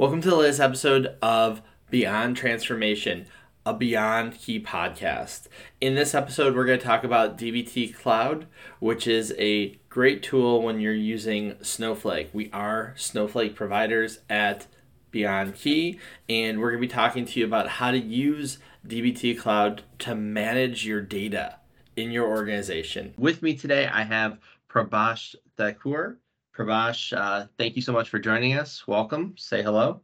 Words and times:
Welcome 0.00 0.22
to 0.22 0.30
the 0.30 0.36
latest 0.36 0.60
episode 0.60 1.14
of 1.20 1.60
Beyond 1.90 2.34
Transformation, 2.34 3.26
a 3.66 3.74
Beyond 3.74 4.32
Key 4.32 4.58
podcast. 4.58 5.46
In 5.78 5.94
this 5.94 6.14
episode, 6.14 6.56
we're 6.56 6.64
going 6.64 6.78
to 6.78 6.86
talk 6.86 7.04
about 7.04 7.36
DBT 7.36 7.94
Cloud, 7.94 8.46
which 8.78 9.06
is 9.06 9.34
a 9.36 9.78
great 9.90 10.22
tool 10.22 10.62
when 10.62 10.80
you're 10.80 10.94
using 10.94 11.56
Snowflake. 11.60 12.30
We 12.32 12.50
are 12.50 12.94
Snowflake 12.96 13.54
providers 13.54 14.20
at 14.30 14.66
Beyond 15.10 15.54
Key, 15.56 16.00
and 16.30 16.60
we're 16.60 16.70
going 16.70 16.80
to 16.80 16.88
be 16.88 16.94
talking 16.94 17.26
to 17.26 17.38
you 17.38 17.44
about 17.44 17.68
how 17.68 17.90
to 17.90 17.98
use 17.98 18.56
DBT 18.88 19.38
Cloud 19.38 19.82
to 19.98 20.14
manage 20.14 20.86
your 20.86 21.02
data 21.02 21.56
in 21.94 22.10
your 22.10 22.26
organization. 22.26 23.12
With 23.18 23.42
me 23.42 23.54
today, 23.54 23.86
I 23.86 24.04
have 24.04 24.38
Prabhash 24.66 25.34
Thakur. 25.58 26.20
Prabhash, 26.60 27.16
uh, 27.16 27.46
thank 27.56 27.74
you 27.74 27.80
so 27.80 27.94
much 27.94 28.10
for 28.10 28.18
joining 28.18 28.52
us. 28.52 28.86
Welcome. 28.86 29.32
Say 29.38 29.62
hello. 29.62 30.02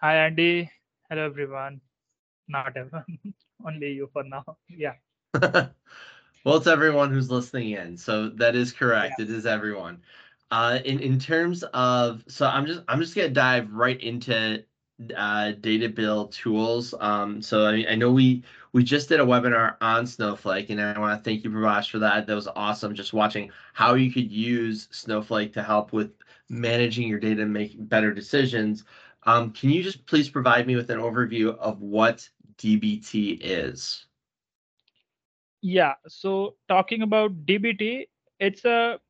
Hi, 0.00 0.14
Andy. 0.14 0.70
Hello, 1.10 1.26
everyone. 1.26 1.80
Not 2.46 2.76
everyone, 2.76 3.18
only 3.66 3.90
you 3.94 4.08
for 4.12 4.22
now. 4.22 4.44
Yeah. 4.68 4.94
well, 5.42 5.72
it's 6.46 6.68
everyone 6.68 7.10
who's 7.10 7.32
listening 7.32 7.70
in, 7.70 7.96
so 7.96 8.28
that 8.36 8.54
is 8.54 8.70
correct. 8.70 9.14
Yeah. 9.18 9.24
It 9.24 9.30
is 9.32 9.44
everyone. 9.44 10.02
Uh, 10.52 10.78
in 10.84 11.00
in 11.00 11.18
terms 11.18 11.64
of, 11.74 12.22
so 12.28 12.46
I'm 12.46 12.66
just 12.66 12.82
I'm 12.86 13.00
just 13.00 13.16
gonna 13.16 13.30
dive 13.30 13.72
right 13.72 14.00
into 14.00 14.62
uh, 15.16 15.52
data 15.52 15.88
build 15.88 16.32
tools. 16.32 16.94
Um, 16.98 17.42
so 17.42 17.66
I, 17.66 17.86
I 17.90 17.94
know 17.94 18.12
we 18.12 18.42
we 18.72 18.82
just 18.82 19.08
did 19.08 19.20
a 19.20 19.24
webinar 19.24 19.76
on 19.80 20.06
Snowflake, 20.06 20.70
and 20.70 20.80
I 20.80 20.98
want 20.98 21.18
to 21.18 21.24
thank 21.24 21.44
you, 21.44 21.50
Prabhash, 21.50 21.90
for 21.90 21.98
that. 21.98 22.26
That 22.26 22.34
was 22.34 22.48
awesome. 22.48 22.94
Just 22.94 23.12
watching 23.12 23.50
how 23.72 23.94
you 23.94 24.10
could 24.10 24.30
use 24.30 24.88
Snowflake 24.90 25.52
to 25.54 25.62
help 25.62 25.92
with 25.92 26.12
managing 26.48 27.08
your 27.08 27.18
data 27.18 27.42
and 27.42 27.52
making 27.52 27.86
better 27.86 28.12
decisions. 28.12 28.84
Um, 29.24 29.50
can 29.52 29.70
you 29.70 29.82
just 29.82 30.06
please 30.06 30.28
provide 30.28 30.66
me 30.66 30.76
with 30.76 30.90
an 30.90 30.98
overview 30.98 31.56
of 31.56 31.80
what 31.80 32.28
DBT 32.58 33.38
is? 33.40 34.06
Yeah. 35.62 35.94
So 36.06 36.56
talking 36.68 37.02
about 37.02 37.44
DBT, 37.44 38.08
it's 38.38 38.64
a 38.64 39.00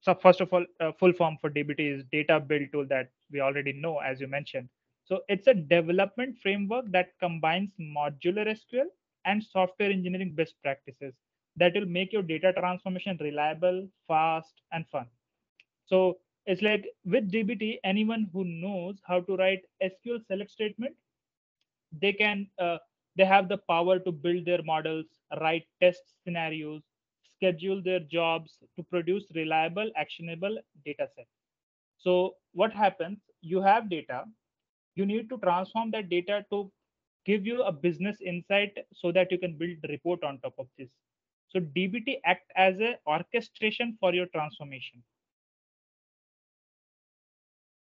so 0.00 0.14
first 0.14 0.40
of 0.40 0.52
all, 0.52 0.64
full 0.98 1.12
form 1.12 1.36
for 1.40 1.50
DBT 1.50 1.98
is 1.98 2.04
data 2.12 2.38
build 2.38 2.70
tool 2.72 2.86
that 2.88 3.10
we 3.32 3.40
already 3.40 3.72
know, 3.72 3.98
as 3.98 4.20
you 4.20 4.28
mentioned. 4.28 4.68
So 5.06 5.22
it's 5.28 5.46
a 5.46 5.54
development 5.54 6.36
framework 6.42 6.86
that 6.90 7.18
combines 7.20 7.70
modular 7.80 8.46
SQL 8.48 8.86
and 9.24 9.42
software 9.42 9.90
engineering 9.90 10.34
best 10.34 10.54
practices 10.62 11.14
that 11.56 11.74
will 11.74 11.86
make 11.86 12.12
your 12.12 12.22
data 12.22 12.52
transformation 12.52 13.16
reliable, 13.20 13.88
fast, 14.06 14.60
and 14.72 14.86
fun. 14.88 15.06
So 15.86 16.18
it's 16.46 16.62
like 16.62 16.86
with 17.04 17.30
DBT, 17.30 17.78
anyone 17.84 18.28
who 18.32 18.44
knows 18.44 19.00
how 19.04 19.20
to 19.20 19.36
write 19.36 19.62
SQL 19.82 20.24
select 20.26 20.50
statement, 20.50 20.96
they 21.92 22.12
can 22.12 22.48
uh, 22.58 22.78
they 23.16 23.24
have 23.24 23.48
the 23.48 23.58
power 23.58 23.98
to 24.00 24.12
build 24.12 24.44
their 24.44 24.62
models, 24.62 25.06
write 25.40 25.66
test 25.80 26.02
scenarios, 26.24 26.82
schedule 27.36 27.82
their 27.82 28.00
jobs 28.00 28.58
to 28.76 28.82
produce 28.82 29.24
reliable, 29.34 29.90
actionable 29.96 30.58
data 30.84 31.08
set. 31.14 31.26
So 31.98 32.36
what 32.52 32.72
happens? 32.72 33.18
You 33.40 33.62
have 33.62 33.88
data, 33.90 34.24
you 34.96 35.06
need 35.06 35.28
to 35.28 35.38
transform 35.38 35.90
that 35.92 36.08
data 36.08 36.44
to 36.50 36.70
give 37.24 37.46
you 37.46 37.62
a 37.62 37.72
business 37.72 38.16
insight 38.20 38.76
so 38.92 39.12
that 39.12 39.30
you 39.30 39.38
can 39.38 39.56
build 39.56 39.76
report 39.88 40.24
on 40.24 40.38
top 40.40 40.54
of 40.58 40.66
this. 40.78 40.88
So 41.48 41.60
dbt 41.60 42.20
act 42.24 42.50
as 42.56 42.80
a 42.80 42.96
orchestration 43.06 43.96
for 44.00 44.12
your 44.14 44.26
transformation. 44.26 45.02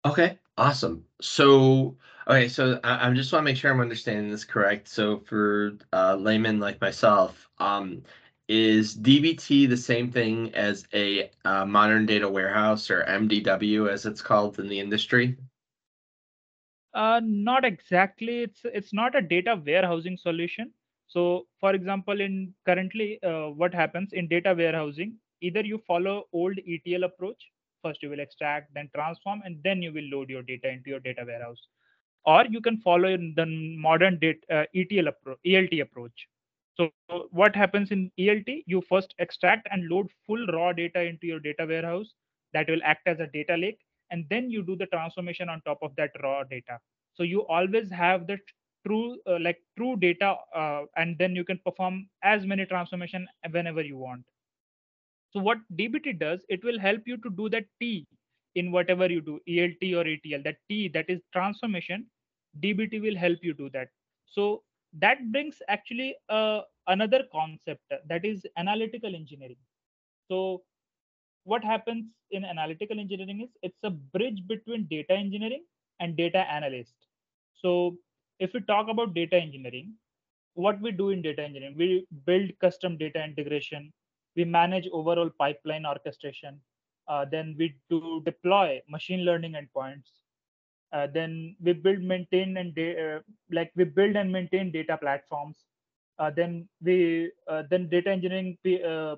Okay 0.06 0.40
awesome. 0.58 1.04
So 1.22 1.98
okay 2.28 2.50
so 2.50 2.80
i, 2.84 3.08
I 3.08 3.14
just 3.14 3.32
want 3.32 3.42
to 3.42 3.46
make 3.46 3.58
sure 3.58 3.72
i'm 3.72 3.80
understanding 3.80 4.32
this 4.32 4.44
correct. 4.44 4.88
So 4.88 5.20
for 5.20 5.74
uh, 5.94 6.16
layman 6.16 6.60
like 6.60 6.82
myself 6.82 7.48
um, 7.60 8.04
is 8.48 8.96
dbt 8.98 9.70
the 9.70 9.78
same 9.78 10.12
thing 10.12 10.54
as 10.56 10.88
a 10.94 11.30
uh, 11.46 11.66
modern 11.66 12.06
data 12.06 12.28
warehouse 12.30 12.90
or 12.90 13.04
mdw 13.04 13.90
as 13.90 14.06
it's 14.06 14.22
called 14.22 14.58
in 14.60 14.68
the 14.68 14.80
industry 14.80 15.38
uh, 16.94 17.22
not 17.24 17.66
exactly. 17.66 18.44
It's 18.44 18.62
it's 18.64 18.94
not 18.94 19.16
a 19.16 19.22
data 19.22 19.62
warehousing 19.66 20.18
solution. 20.18 20.72
So, 21.08 21.48
for 21.60 21.74
example, 21.74 22.20
in 22.20 22.54
currently, 22.66 23.20
uh, 23.24 23.50
what 23.50 23.74
happens 23.74 24.14
in 24.14 24.28
data 24.28 24.54
warehousing? 24.58 25.16
Either 25.42 25.62
you 25.62 25.82
follow 25.88 26.26
old 26.34 26.58
ETL 26.68 27.04
approach. 27.04 27.42
First, 27.84 28.02
you 28.04 28.10
will 28.10 28.20
extract, 28.20 28.74
then 28.74 28.90
transform, 28.94 29.42
and 29.46 29.58
then 29.64 29.82
you 29.82 29.94
will 29.94 30.10
load 30.12 30.30
your 30.30 30.42
data 30.42 30.70
into 30.70 30.90
your 30.90 31.00
data 31.00 31.24
warehouse. 31.26 31.68
Or 32.26 32.46
you 32.46 32.60
can 32.60 32.82
follow 32.82 33.16
the 33.16 33.46
modern 33.78 34.20
data, 34.20 34.40
uh, 34.52 34.66
ETL 34.76 35.08
approach, 35.08 35.38
ELT 35.46 35.82
approach. 35.82 36.28
So, 36.76 36.90
what 37.32 37.56
happens 37.56 37.92
in 37.92 38.12
ELT? 38.20 38.64
You 38.66 38.82
first 38.90 39.14
extract 39.20 39.68
and 39.72 39.88
load 39.88 40.10
full 40.26 40.46
raw 40.48 40.74
data 40.74 41.02
into 41.02 41.28
your 41.28 41.40
data 41.40 41.66
warehouse. 41.66 42.14
That 42.54 42.68
will 42.70 42.82
act 42.84 43.08
as 43.08 43.20
a 43.20 43.28
data 43.28 43.56
lake 43.56 43.80
and 44.12 44.26
then 44.30 44.50
you 44.50 44.64
do 44.64 44.76
the 44.76 44.86
transformation 44.88 45.50
on 45.50 45.62
top 45.62 45.80
of 45.82 45.96
that 45.96 46.12
raw 46.24 46.44
data. 46.44 46.80
So 47.14 47.24
you 47.24 47.46
always 47.48 47.90
have 47.92 48.28
the 48.28 48.38
true 48.86 49.18
uh, 49.28 49.38
like 49.42 49.60
true 49.78 49.96
data 49.98 50.36
uh, 50.56 50.84
and 50.96 51.18
then 51.18 51.36
you 51.36 51.44
can 51.44 51.60
perform 51.66 52.08
as 52.24 52.46
many 52.46 52.66
transformation 52.66 53.28
whenever 53.52 53.82
you 53.82 53.98
want. 53.98 54.24
So 55.32 55.40
what 55.40 55.60
dbt 55.76 56.20
does 56.20 56.46
it 56.48 56.64
will 56.64 56.80
help 56.80 57.02
you 57.06 57.18
to 57.18 57.30
do 57.30 57.50
that 57.50 57.66
t 57.80 58.08
in 58.56 58.72
whatever 58.72 59.12
you 59.12 59.22
do 59.22 59.40
elt 59.48 59.84
or 59.94 60.08
etl 60.08 60.42
that 60.44 60.58
t 60.70 60.88
that 60.90 61.10
is 61.10 61.22
transformation 61.34 62.06
dbt 62.62 63.02
will 63.02 63.16
help 63.16 63.40
you 63.42 63.54
do 63.54 63.70
that. 63.72 63.90
So 64.26 64.64
that 64.94 65.32
brings 65.32 65.62
actually 65.68 66.16
uh, 66.30 66.62
another 66.88 67.24
concept 67.32 67.82
that 68.08 68.26
is 68.26 68.46
analytical 68.58 69.14
engineering. 69.14 69.58
So 70.30 70.64
what 71.52 71.64
happens 71.64 72.06
in 72.32 72.44
analytical 72.44 73.00
engineering 73.00 73.42
is 73.46 73.52
it's 73.68 73.84
a 73.84 73.90
bridge 74.16 74.42
between 74.48 74.86
data 74.90 75.14
engineering 75.14 75.64
and 76.02 76.18
data 76.18 76.40
analyst. 76.58 76.96
So 77.62 77.98
if 78.40 78.54
we 78.54 78.62
talk 78.62 78.90
about 78.90 79.14
data 79.14 79.38
engineering, 79.38 79.94
what 80.56 80.82
we 80.82 80.92
do 80.92 81.10
in 81.12 81.22
data 81.22 81.44
engineering, 81.44 81.76
we 81.78 82.06
build 82.26 82.52
custom 82.60 82.98
data 82.98 83.24
integration, 83.24 83.94
we 84.36 84.44
manage 84.44 84.88
overall 84.92 85.32
pipeline 85.40 85.86
orchestration, 85.86 86.60
uh, 87.08 87.26
then 87.32 87.56
we 87.58 87.76
do 87.90 88.22
deploy 88.26 88.82
machine 88.90 89.24
learning 89.24 89.56
endpoints, 89.62 90.10
uh, 90.92 91.08
then 91.14 91.56
we 91.62 91.74
build, 91.74 92.02
maintain, 92.02 92.58
and 92.58 92.78
uh, 92.78 93.20
like 93.52 93.72
we 93.76 93.86
build 93.86 94.16
and 94.16 94.32
maintain 94.32 94.72
data 94.72 94.98
platforms. 94.98 95.58
Uh, 96.20 96.32
then 96.32 96.68
we 96.82 97.32
uh, 97.48 97.64
then 97.70 97.88
data 97.90 98.10
engineering 98.10 98.58
uh, 98.84 99.16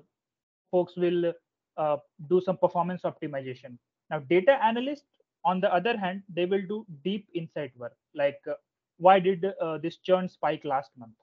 folks 0.70 0.96
will 0.96 1.32
uh, 1.76 1.96
do 2.28 2.40
some 2.40 2.56
performance 2.56 3.02
optimization. 3.02 3.78
Now, 4.10 4.20
data 4.20 4.62
analysts, 4.62 5.06
on 5.44 5.60
the 5.60 5.72
other 5.72 5.96
hand, 5.96 6.22
they 6.32 6.44
will 6.44 6.62
do 6.68 6.84
deep 7.04 7.28
insight 7.34 7.72
work, 7.76 7.96
like 8.14 8.38
uh, 8.48 8.54
why 8.98 9.18
did 9.18 9.46
uh, 9.60 9.78
this 9.78 9.96
churn 9.96 10.28
spike 10.28 10.64
last 10.64 10.90
month? 10.98 11.14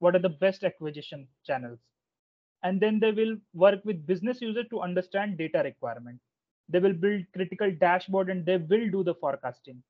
What 0.00 0.14
are 0.14 0.20
the 0.20 0.28
best 0.28 0.64
acquisition 0.64 1.26
channels? 1.46 1.78
And 2.62 2.78
then 2.78 3.00
they 3.00 3.12
will 3.12 3.36
work 3.54 3.80
with 3.84 4.06
business 4.06 4.40
users 4.42 4.66
to 4.68 4.80
understand 4.80 5.38
data 5.38 5.62
requirement. 5.64 6.20
They 6.68 6.78
will 6.78 6.92
build 6.92 7.24
critical 7.32 7.70
dashboard 7.80 8.28
and 8.28 8.44
they 8.44 8.58
will 8.58 8.90
do 8.90 9.02
the 9.02 9.14
forecasting. 9.14 9.82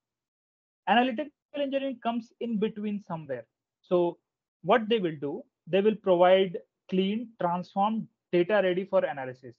Analytical 0.87 1.31
engineering 1.55 1.99
comes 2.01 2.31
in 2.39 2.57
between 2.57 3.03
somewhere. 3.05 3.45
So 3.81 4.17
what 4.63 4.87
they 4.87 4.99
will 4.99 5.17
do, 5.19 5.43
they 5.67 5.81
will 5.81 5.95
provide 5.95 6.57
clean, 6.89 7.29
transformed 7.41 8.07
data 8.31 8.61
ready 8.63 8.85
for 8.85 9.03
analysis 9.03 9.55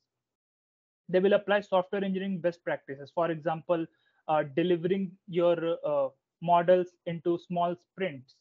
they 1.09 1.21
will 1.21 1.35
apply 1.35 1.61
software 1.61 2.05
engineering 2.05 2.39
best 2.39 2.63
practices. 2.65 3.11
For 3.15 3.31
example 3.31 3.87
uh, 4.29 4.45
delivering 4.57 5.13
your 5.27 5.77
uh, 5.87 6.09
models 6.41 6.89
into 7.07 7.39
small 7.39 7.75
sprints. 7.75 8.35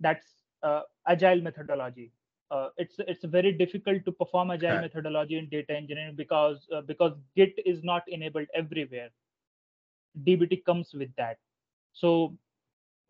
That's 0.00 0.26
uh, 0.62 0.82
agile 1.06 1.40
methodology. 1.40 2.12
Uh, 2.50 2.68
it's 2.76 2.96
it's 2.98 3.24
very 3.24 3.52
difficult 3.52 4.04
to 4.04 4.12
perform 4.12 4.50
agile 4.50 4.72
okay. 4.72 4.82
methodology 4.82 5.38
in 5.38 5.48
data 5.48 5.74
engineering 5.74 6.14
because 6.14 6.68
uh, 6.74 6.82
because 6.82 7.12
git 7.34 7.54
is 7.64 7.82
not 7.82 8.02
enabled 8.08 8.46
everywhere. 8.54 9.08
Dbt 10.24 10.64
comes 10.64 10.92
with 10.92 11.14
that. 11.16 11.38
So 11.94 12.36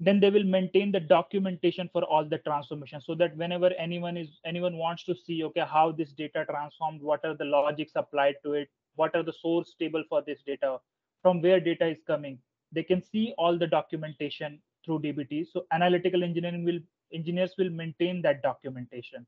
then 0.04 0.20
they 0.20 0.30
will 0.30 0.44
maintain 0.44 0.92
the 0.92 1.00
documentation 1.00 1.88
for 1.92 2.02
all 2.04 2.24
the 2.24 2.38
transformation 2.38 3.00
so 3.00 3.14
that 3.14 3.36
whenever 3.36 3.70
anyone 3.86 4.16
is 4.16 4.40
anyone 4.44 4.76
wants 4.76 5.04
to 5.04 5.14
see 5.14 5.42
okay 5.44 5.66
how 5.74 5.90
this 5.92 6.12
data 6.12 6.44
transformed 6.50 7.02
what 7.10 7.24
are 7.24 7.36
the 7.36 7.44
logics 7.44 7.92
applied 7.96 8.34
to 8.44 8.54
it 8.54 8.68
what 8.96 9.14
are 9.14 9.22
the 9.22 9.36
source 9.40 9.74
table 9.78 10.04
for 10.08 10.22
this 10.22 10.42
data 10.46 10.78
from 11.22 11.42
where 11.42 11.60
data 11.60 11.86
is 11.86 11.98
coming 12.06 12.38
they 12.72 12.82
can 12.82 13.02
see 13.02 13.34
all 13.38 13.58
the 13.58 13.66
documentation 13.66 14.58
through 14.84 14.98
dbt 14.98 15.44
so 15.52 15.64
analytical 15.72 16.22
engineering 16.22 16.64
will 16.64 16.80
engineers 17.12 17.54
will 17.58 17.70
maintain 17.70 18.22
that 18.22 18.42
documentation 18.42 19.26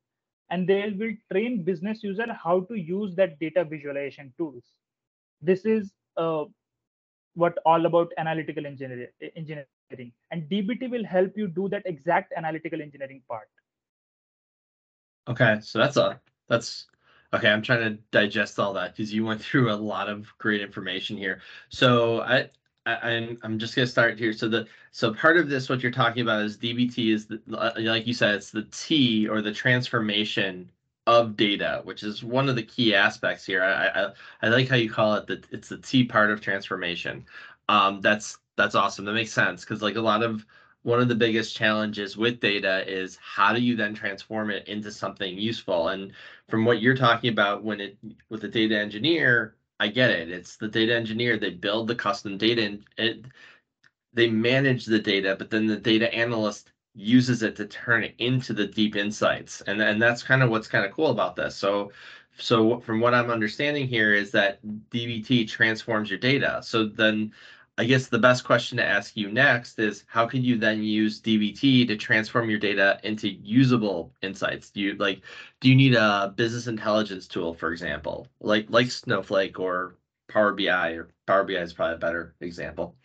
and 0.51 0.69
they 0.69 0.91
will 0.99 1.13
train 1.33 1.63
business 1.63 2.03
user 2.03 2.27
how 2.33 2.61
to 2.61 2.75
use 2.75 3.15
that 3.17 3.39
data 3.39 3.65
visualization 3.65 4.33
tools. 4.37 4.65
This 5.41 5.65
is 5.65 5.93
uh, 6.17 6.45
what 7.35 7.59
all 7.65 7.87
about 7.87 8.13
analytical 8.19 8.67
engineering 8.67 9.09
engineering. 9.37 10.13
And 10.31 10.49
dbt 10.51 10.91
will 10.91 11.05
help 11.05 11.37
you 11.37 11.49
do 11.49 11.69
that 11.69 11.83
exact 11.87 12.33
analytical 12.37 12.81
engineering 12.81 13.23
part. 13.29 13.49
Okay 15.29 15.59
so 15.61 15.79
that's 15.79 15.97
a 15.97 16.21
that's 16.49 16.87
okay 17.33 17.51
i'm 17.51 17.63
trying 17.63 17.81
to 17.81 18.03
digest 18.11 18.59
all 18.59 18.73
that 18.75 18.95
because 18.95 19.13
you 19.13 19.25
went 19.25 19.41
through 19.41 19.73
a 19.73 19.75
lot 19.75 20.09
of 20.09 20.33
great 20.39 20.61
information 20.61 21.17
here. 21.17 21.41
So 21.69 22.21
i 22.23 22.51
I, 22.87 23.13
am 23.13 23.39
I'm 23.43 23.59
just 23.59 23.75
gonna 23.75 23.87
start 23.87 24.19
here. 24.19 24.33
So 24.33 24.49
the 24.49 24.67
so 24.91 25.15
part 25.15 25.39
of 25.39 25.49
this, 25.49 25.69
what 25.69 25.83
you're 25.83 25.91
talking 25.91 26.23
about 26.23 26.43
is 26.43 26.59
DBT 26.59 27.15
is 27.15 27.27
the, 27.27 27.41
like 27.47 28.07
you 28.07 28.13
said, 28.13 28.35
it's 28.35 28.51
the 28.51 28.69
T 28.71 29.27
or 29.27 29.41
the 29.41 29.53
transformation 29.53 30.71
of 31.07 31.37
data, 31.37 31.81
which 31.85 32.03
is 32.03 32.25
one 32.25 32.49
of 32.49 32.57
the 32.57 32.63
key 32.63 32.95
aspects 32.95 33.45
here. 33.45 33.63
I 33.63 33.89
I, 33.89 34.13
I 34.43 34.49
like 34.49 34.69
how 34.69 34.77
you 34.77 34.91
call 34.91 35.15
it 35.17 35.27
that 35.29 35.47
it's 35.51 35.69
the 35.69 35.79
T 35.79 36.05
part 36.05 36.31
of 36.31 36.41
transformation. 36.41 37.25
Um, 37.69 38.01
that's 38.01 38.39
that's 38.57 38.75
awesome. 38.75 39.05
That 39.05 39.15
makes 39.15 39.33
sense 39.33 39.65
because 39.65 39.83
like 39.83 39.97
a 39.97 40.01
lot 40.01 40.23
of 40.23 40.47
one 40.83 41.01
of 41.01 41.09
the 41.09 41.15
biggest 41.15 41.57
challenges 41.57 42.17
with 42.17 42.41
data 42.41 42.85
is 42.87 43.17
how 43.23 43.53
do 43.55 43.61
you 43.61 43.75
then 43.77 43.95
transform 43.95 44.51
it 44.51 44.69
into 44.69 44.91
something 44.91 45.39
useful? 45.39 45.89
And 45.89 46.13
from 46.49 46.65
what 46.65 46.83
you're 46.83 46.97
talking 46.97 47.31
about, 47.33 47.65
when 47.65 47.81
it 47.81 47.99
with 48.29 48.43
the 48.43 48.49
data 48.49 48.79
engineer, 48.79 49.57
I 49.81 49.89
get 49.89 50.11
it. 50.11 50.31
It's 50.31 50.57
the 50.57 50.69
data 50.69 50.95
engineer. 50.95 51.39
They 51.39 51.51
build 51.51 51.89
the 51.89 51.95
custom 51.95 52.39
data 52.39 52.65
and 52.65 52.85
it, 52.99 53.27
they 54.13 54.31
manage 54.31 54.87
the 54.87 54.99
data, 55.01 55.37
but 55.39 55.51
then 55.51 55.67
the 55.67 55.77
data 55.77 56.13
analyst 56.15 56.71
uses 56.95 57.43
it 57.43 57.57
to 57.57 57.67
turn 57.67 58.05
it 58.05 58.15
into 58.19 58.53
the 58.53 58.67
deep 58.67 58.97
insights. 58.97 59.61
And, 59.63 59.81
and 59.83 60.01
that's 60.01 60.23
kind 60.23 60.43
of 60.43 60.51
what's 60.51 60.69
kind 60.69 60.85
of 60.85 60.93
cool 60.93 61.11
about 61.11 61.37
this. 61.37 61.57
So, 61.57 61.93
so 62.39 62.81
from 62.81 63.01
what 63.01 63.15
I'm 63.15 63.31
understanding 63.31 63.87
here 63.89 64.15
is 64.15 64.31
that 64.33 64.61
DBT 64.91 65.49
transforms 65.49 66.11
your 66.11 66.19
data. 66.19 66.61
So 66.63 66.87
then 66.87 67.33
I 67.77 67.85
guess 67.85 68.07
the 68.07 68.19
best 68.19 68.45
question 68.45 68.79
to 68.79 68.85
ask 68.85 69.17
you 69.17 69.31
next 69.33 69.79
is 69.81 70.05
how 70.07 70.27
can 70.27 70.45
you 70.45 70.57
then 70.57 70.83
use 70.83 71.21
DBT 71.21 71.89
to 71.89 71.97
transform 71.97 72.49
your 72.49 72.59
data 72.61 73.01
into 73.03 73.29
usable 73.29 74.13
insights? 74.23 74.71
Do 74.71 74.81
you 74.81 74.95
like 74.95 75.23
do 75.61 75.69
you 75.69 75.75
need 75.75 75.95
a 75.95 76.33
business 76.37 76.69
intelligence 76.69 77.27
tool, 77.27 77.53
for 77.55 77.73
example, 77.73 78.29
like 78.41 78.67
like 78.69 78.91
Snowflake 78.91 79.59
or 79.59 79.97
Power 80.29 80.53
BI 80.53 80.91
or 80.91 81.09
Power 81.27 81.45
BI 81.45 81.55
is 81.55 81.73
probably 81.73 81.97
a 81.97 81.99
better 81.99 82.35
example. 82.41 82.97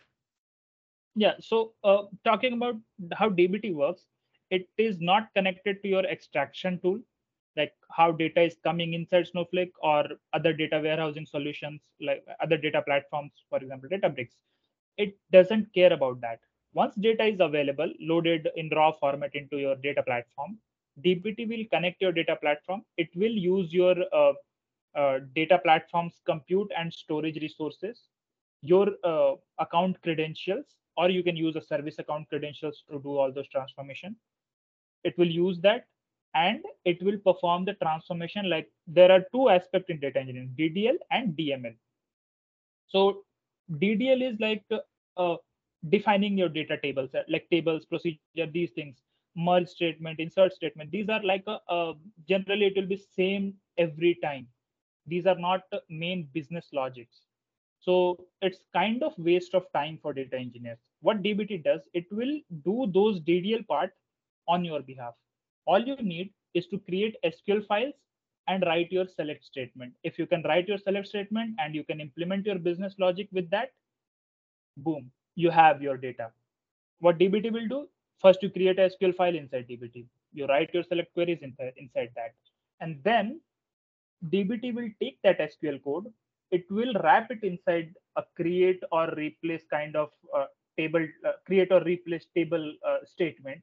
Yeah, 1.14 1.34
so 1.40 1.72
uh, 1.84 2.04
talking 2.24 2.54
about 2.54 2.76
how 3.14 3.28
DBT 3.30 3.74
works, 3.74 4.06
it 4.50 4.68
is 4.78 5.00
not 5.00 5.32
connected 5.34 5.82
to 5.82 5.88
your 5.88 6.04
extraction 6.04 6.80
tool, 6.80 7.00
like 7.56 7.72
how 7.90 8.12
data 8.12 8.42
is 8.42 8.56
coming 8.64 8.94
inside 8.94 9.26
Snowflake 9.26 9.72
or 9.82 10.04
other 10.32 10.52
data 10.52 10.80
warehousing 10.82 11.26
solutions, 11.26 11.82
like 12.00 12.24
other 12.40 12.56
data 12.56 12.82
platforms, 12.82 13.32
for 13.48 13.58
example, 13.58 13.88
Databricks 13.88 14.36
it 14.98 15.16
doesn't 15.32 15.72
care 15.74 15.92
about 15.92 16.20
that. 16.20 16.40
Once 16.74 16.94
data 16.96 17.24
is 17.24 17.40
available, 17.40 17.92
loaded 18.00 18.48
in 18.56 18.68
raw 18.70 18.92
format 18.92 19.34
into 19.34 19.58
your 19.58 19.76
data 19.76 20.02
platform, 20.02 20.58
DBT 21.02 21.46
will 21.46 21.64
connect 21.72 22.00
your 22.02 22.12
data 22.12 22.36
platform. 22.36 22.84
It 22.98 23.08
will 23.16 23.32
use 23.32 23.72
your 23.72 23.96
uh, 24.12 24.32
uh, 24.94 25.20
data 25.34 25.58
platform's 25.58 26.20
compute 26.26 26.70
and 26.76 26.92
storage 26.92 27.36
resources, 27.40 28.08
your 28.62 28.88
uh, 29.04 29.34
account 29.58 30.00
credentials, 30.02 30.76
or 31.00 31.08
you 31.08 31.22
can 31.22 31.36
use 31.36 31.56
a 31.56 31.62
service 31.62 31.98
account 31.98 32.28
credentials 32.28 32.82
to 32.90 33.00
do 33.00 33.16
all 33.16 33.32
those 33.32 33.48
transformation. 33.48 34.16
It 35.02 35.16
will 35.16 35.34
use 35.44 35.58
that 35.60 35.86
and 36.34 36.60
it 36.84 37.02
will 37.02 37.18
perform 37.18 37.64
the 37.64 37.74
transformation 37.74 38.50
like 38.50 38.68
there 38.86 39.10
are 39.10 39.22
two 39.32 39.48
aspects 39.48 39.88
in 39.88 39.98
data 39.98 40.20
engineering, 40.20 40.54
DDL 40.58 40.98
and 41.10 41.32
DML. 41.36 41.74
So 42.88 43.22
DDL 43.72 44.32
is 44.32 44.38
like 44.40 44.62
uh, 45.16 45.36
defining 45.88 46.36
your 46.36 46.50
data 46.50 46.76
tables, 46.82 47.14
uh, 47.14 47.22
like 47.28 47.48
tables, 47.50 47.86
procedure, 47.86 48.46
these 48.52 48.70
things, 48.72 48.98
merge 49.34 49.68
statement, 49.68 50.20
insert 50.20 50.52
statement. 50.52 50.90
These 50.90 51.08
are 51.08 51.22
like 51.22 51.44
a, 51.46 51.58
a 51.68 51.94
generally 52.28 52.66
it 52.66 52.76
will 52.76 52.90
be 52.94 53.02
same 53.16 53.54
every 53.78 54.18
time. 54.22 54.46
These 55.06 55.26
are 55.26 55.38
not 55.38 55.62
main 55.88 56.28
business 56.34 56.66
logics. 56.74 57.22
So 57.80 58.18
it's 58.42 58.58
kind 58.74 59.02
of 59.02 59.14
waste 59.16 59.54
of 59.54 59.64
time 59.72 59.98
for 60.02 60.12
data 60.12 60.36
engineers. 60.36 60.78
What 61.00 61.22
DBT 61.22 61.64
does, 61.64 61.80
it 61.94 62.06
will 62.10 62.40
do 62.64 62.90
those 62.92 63.20
DDL 63.20 63.66
part 63.66 63.92
on 64.48 64.64
your 64.64 64.80
behalf. 64.80 65.14
All 65.66 65.80
you 65.80 65.96
need 65.96 66.32
is 66.54 66.66
to 66.68 66.78
create 66.78 67.16
SQL 67.24 67.66
files 67.66 67.94
and 68.48 68.64
write 68.66 68.90
your 68.90 69.06
select 69.06 69.44
statement. 69.44 69.92
If 70.02 70.18
you 70.18 70.26
can 70.26 70.42
write 70.42 70.68
your 70.68 70.78
select 70.78 71.08
statement 71.08 71.56
and 71.58 71.74
you 71.74 71.84
can 71.84 72.00
implement 72.00 72.46
your 72.46 72.58
business 72.58 72.94
logic 72.98 73.28
with 73.32 73.48
that, 73.50 73.70
boom, 74.76 75.10
you 75.36 75.50
have 75.50 75.82
your 75.82 75.96
data. 75.96 76.30
What 76.98 77.18
DBT 77.18 77.52
will 77.52 77.68
do? 77.68 77.88
First, 78.20 78.42
you 78.42 78.50
create 78.50 78.78
a 78.78 78.90
SQL 78.90 79.14
file 79.14 79.34
inside 79.34 79.66
DBT. 79.68 80.06
You 80.32 80.46
write 80.46 80.74
your 80.74 80.82
select 80.82 81.14
queries 81.14 81.38
inside, 81.42 81.72
inside 81.76 82.10
that. 82.16 82.34
And 82.80 83.00
then 83.02 83.40
DBT 84.28 84.74
will 84.74 84.90
take 85.00 85.18
that 85.22 85.38
SQL 85.38 85.82
code. 85.82 86.12
It 86.50 86.64
will 86.70 86.92
wrap 87.02 87.30
it 87.30 87.42
inside 87.42 87.94
a 88.16 88.24
create 88.36 88.82
or 88.90 89.14
replace 89.14 89.62
kind 89.70 89.96
of 89.96 90.10
uh, 90.36 90.46
table, 90.76 91.06
uh, 91.26 91.32
create 91.46 91.72
or 91.72 91.82
replace 91.84 92.26
table 92.34 92.72
uh, 92.86 92.98
statement. 93.04 93.60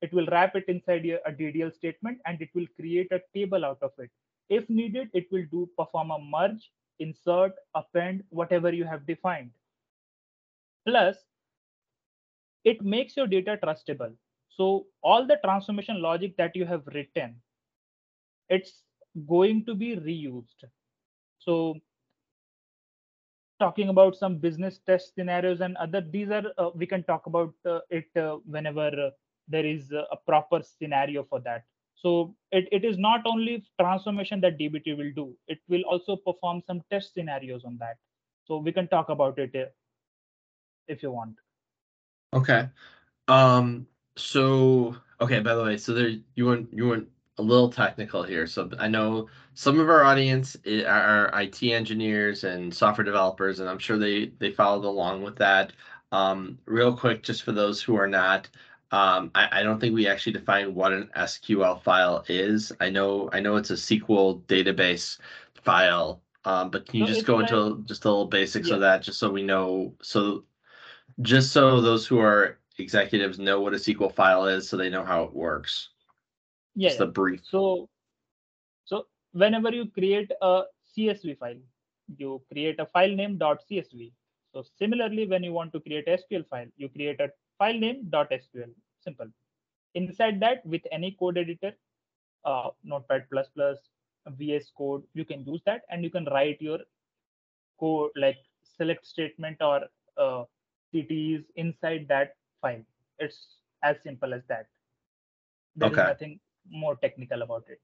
It 0.00 0.12
will 0.12 0.26
wrap 0.26 0.56
it 0.56 0.64
inside 0.68 1.04
a 1.04 1.30
DDL 1.30 1.72
statement 1.72 2.18
and 2.26 2.40
it 2.40 2.50
will 2.54 2.66
create 2.78 3.10
a 3.12 3.20
table 3.34 3.64
out 3.64 3.78
of 3.82 3.92
it. 3.98 4.10
If 4.48 4.68
needed, 4.68 5.08
it 5.14 5.26
will 5.30 5.44
do 5.50 5.68
perform 5.78 6.10
a 6.10 6.18
merge, 6.18 6.70
insert, 6.98 7.52
append, 7.74 8.24
whatever 8.30 8.72
you 8.72 8.84
have 8.84 9.06
defined. 9.06 9.50
Plus, 10.86 11.16
it 12.64 12.82
makes 12.82 13.16
your 13.16 13.26
data 13.26 13.58
trustable. 13.62 14.12
So 14.50 14.86
all 15.02 15.26
the 15.26 15.38
transformation 15.44 16.02
logic 16.02 16.36
that 16.36 16.54
you 16.54 16.66
have 16.66 16.86
written, 16.88 17.36
it's 18.48 18.82
going 19.28 19.64
to 19.66 19.74
be 19.74 19.96
reused. 19.96 20.64
So 21.38 21.76
talking 23.58 23.88
about 23.88 24.16
some 24.16 24.36
business 24.36 24.80
test 24.86 25.14
scenarios 25.14 25.60
and 25.60 25.76
other, 25.76 26.00
these 26.00 26.30
are, 26.30 26.44
uh, 26.58 26.70
we 26.74 26.86
can 26.86 27.02
talk 27.04 27.26
about 27.26 27.54
uh, 27.66 27.80
it 27.90 28.06
uh, 28.16 28.36
whenever 28.44 28.88
uh, 28.88 29.10
there 29.48 29.66
is 29.66 29.92
a 29.92 30.16
proper 30.26 30.62
scenario 30.62 31.24
for 31.24 31.40
that. 31.40 31.64
So 32.02 32.34
it, 32.50 32.68
it 32.72 32.84
is 32.84 32.98
not 32.98 33.20
only 33.26 33.64
transformation 33.80 34.40
that 34.40 34.58
DBT 34.58 34.96
will 34.96 35.12
do, 35.14 35.36
it 35.46 35.60
will 35.68 35.82
also 35.82 36.16
perform 36.16 36.62
some 36.66 36.82
test 36.90 37.14
scenarios 37.14 37.64
on 37.64 37.78
that. 37.78 37.96
So 38.44 38.56
we 38.58 38.72
can 38.72 38.88
talk 38.88 39.08
about 39.08 39.38
it 39.38 39.54
uh, 39.54 39.70
if 40.88 41.02
you 41.02 41.12
want. 41.12 41.36
Okay. 42.34 42.68
Um. 43.28 43.86
So 44.16 44.96
okay. 45.20 45.40
By 45.40 45.54
the 45.54 45.62
way, 45.62 45.76
so 45.76 45.94
there 45.94 46.16
you 46.34 46.46
went 46.46 46.72
you 46.72 46.88
went 46.88 47.08
a 47.38 47.42
little 47.42 47.70
technical 47.70 48.22
here. 48.22 48.46
So 48.46 48.70
I 48.78 48.88
know 48.88 49.28
some 49.54 49.80
of 49.80 49.88
our 49.88 50.04
audience 50.04 50.56
are 50.66 51.30
IT 51.40 51.62
engineers 51.62 52.44
and 52.44 52.74
software 52.74 53.04
developers, 53.04 53.60
and 53.60 53.68
I'm 53.68 53.78
sure 53.78 53.98
they 53.98 54.32
they 54.38 54.50
followed 54.50 54.84
along 54.84 55.22
with 55.22 55.36
that. 55.36 55.72
Um, 56.12 56.58
real 56.66 56.94
quick, 56.94 57.22
just 57.22 57.42
for 57.42 57.52
those 57.52 57.82
who 57.82 57.96
are 57.96 58.06
not, 58.06 58.48
um, 58.90 59.30
I, 59.34 59.60
I 59.60 59.62
don't 59.62 59.80
think 59.80 59.94
we 59.94 60.06
actually 60.06 60.34
define 60.34 60.74
what 60.74 60.92
an 60.92 61.10
SQL 61.16 61.82
file 61.82 62.24
is. 62.28 62.72
I 62.80 62.90
know 62.90 63.30
I 63.32 63.40
know 63.40 63.56
it's 63.56 63.70
a 63.70 63.74
SQL 63.74 64.42
database 64.42 65.18
file, 65.54 66.20
um, 66.44 66.70
but 66.70 66.86
can 66.86 67.00
you 67.00 67.06
just 67.06 67.26
go 67.26 67.40
into 67.40 67.82
just 67.86 68.04
a 68.04 68.08
little 68.08 68.26
basics 68.26 68.68
yeah. 68.68 68.74
of 68.74 68.80
that, 68.80 69.02
just 69.02 69.18
so 69.18 69.30
we 69.30 69.42
know, 69.42 69.94
so 70.02 70.44
just 71.22 71.52
so 71.52 71.80
those 71.80 72.06
who 72.06 72.18
are 72.20 72.58
executives 72.78 73.38
know 73.38 73.60
what 73.60 73.74
a 73.74 73.76
SQL 73.76 74.14
file 74.14 74.46
is, 74.46 74.68
so 74.68 74.76
they 74.76 74.90
know 74.90 75.04
how 75.04 75.22
it 75.22 75.34
works. 75.34 75.88
Yeah. 76.74 76.90
Just 76.90 77.00
a 77.00 77.06
brief. 77.06 77.40
So, 77.44 77.88
so 78.84 79.06
whenever 79.32 79.70
you 79.70 79.86
create 79.86 80.30
a 80.40 80.62
CSV 80.96 81.38
file, 81.38 81.60
you 82.16 82.42
create 82.50 82.80
a 82.80 82.86
file 82.86 83.14
name 83.14 83.38
.csv. 83.38 84.12
So 84.52 84.64
similarly, 84.78 85.26
when 85.26 85.42
you 85.42 85.52
want 85.52 85.72
to 85.72 85.80
create 85.80 86.08
a 86.08 86.18
SQL 86.18 86.46
file, 86.48 86.66
you 86.76 86.88
create 86.88 87.20
a 87.20 87.30
file 87.58 87.78
name 87.78 88.08
.sql. 88.12 88.70
Simple. 89.02 89.26
Inside 89.94 90.40
that, 90.40 90.64
with 90.66 90.82
any 90.90 91.16
code 91.18 91.38
editor, 91.38 91.72
uh, 92.44 92.70
Notepad++, 92.84 93.24
VS 94.26 94.70
Code, 94.76 95.02
you 95.14 95.24
can 95.24 95.44
use 95.44 95.60
that, 95.66 95.82
and 95.90 96.04
you 96.04 96.10
can 96.10 96.24
write 96.26 96.60
your 96.60 96.78
code 97.80 98.10
like 98.16 98.36
select 98.76 99.06
statement 99.06 99.56
or 99.60 99.82
uh, 100.16 100.44
CTs 100.92 101.44
inside 101.56 102.06
that 102.08 102.36
file. 102.60 102.82
It's 103.18 103.56
as 103.82 103.96
simple 104.04 104.34
as 104.34 104.42
that. 104.48 104.66
There 105.76 105.88
okay. 105.88 106.00
is 106.00 106.08
nothing 106.08 106.40
more 106.70 106.96
technical 106.96 107.42
about 107.42 107.64
it. 107.68 107.80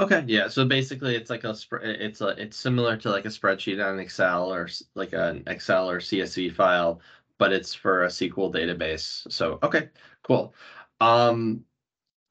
Okay, 0.00 0.24
yeah. 0.26 0.48
So 0.48 0.64
basically, 0.64 1.14
it's 1.14 1.30
like 1.30 1.44
a 1.44 1.54
it's 1.82 2.20
a 2.20 2.28
it's 2.28 2.56
similar 2.56 2.96
to 2.96 3.10
like 3.10 3.26
a 3.26 3.28
spreadsheet 3.28 3.84
on 3.84 3.98
Excel 4.00 4.52
or 4.52 4.68
like 4.94 5.12
an 5.12 5.44
Excel 5.46 5.88
or 5.88 6.00
CSV 6.00 6.52
file, 6.54 7.00
but 7.38 7.52
it's 7.52 7.74
for 7.74 8.04
a 8.04 8.08
SQL 8.08 8.52
database. 8.52 9.30
So 9.32 9.58
okay, 9.62 9.90
cool. 10.22 10.54
Um, 11.00 11.64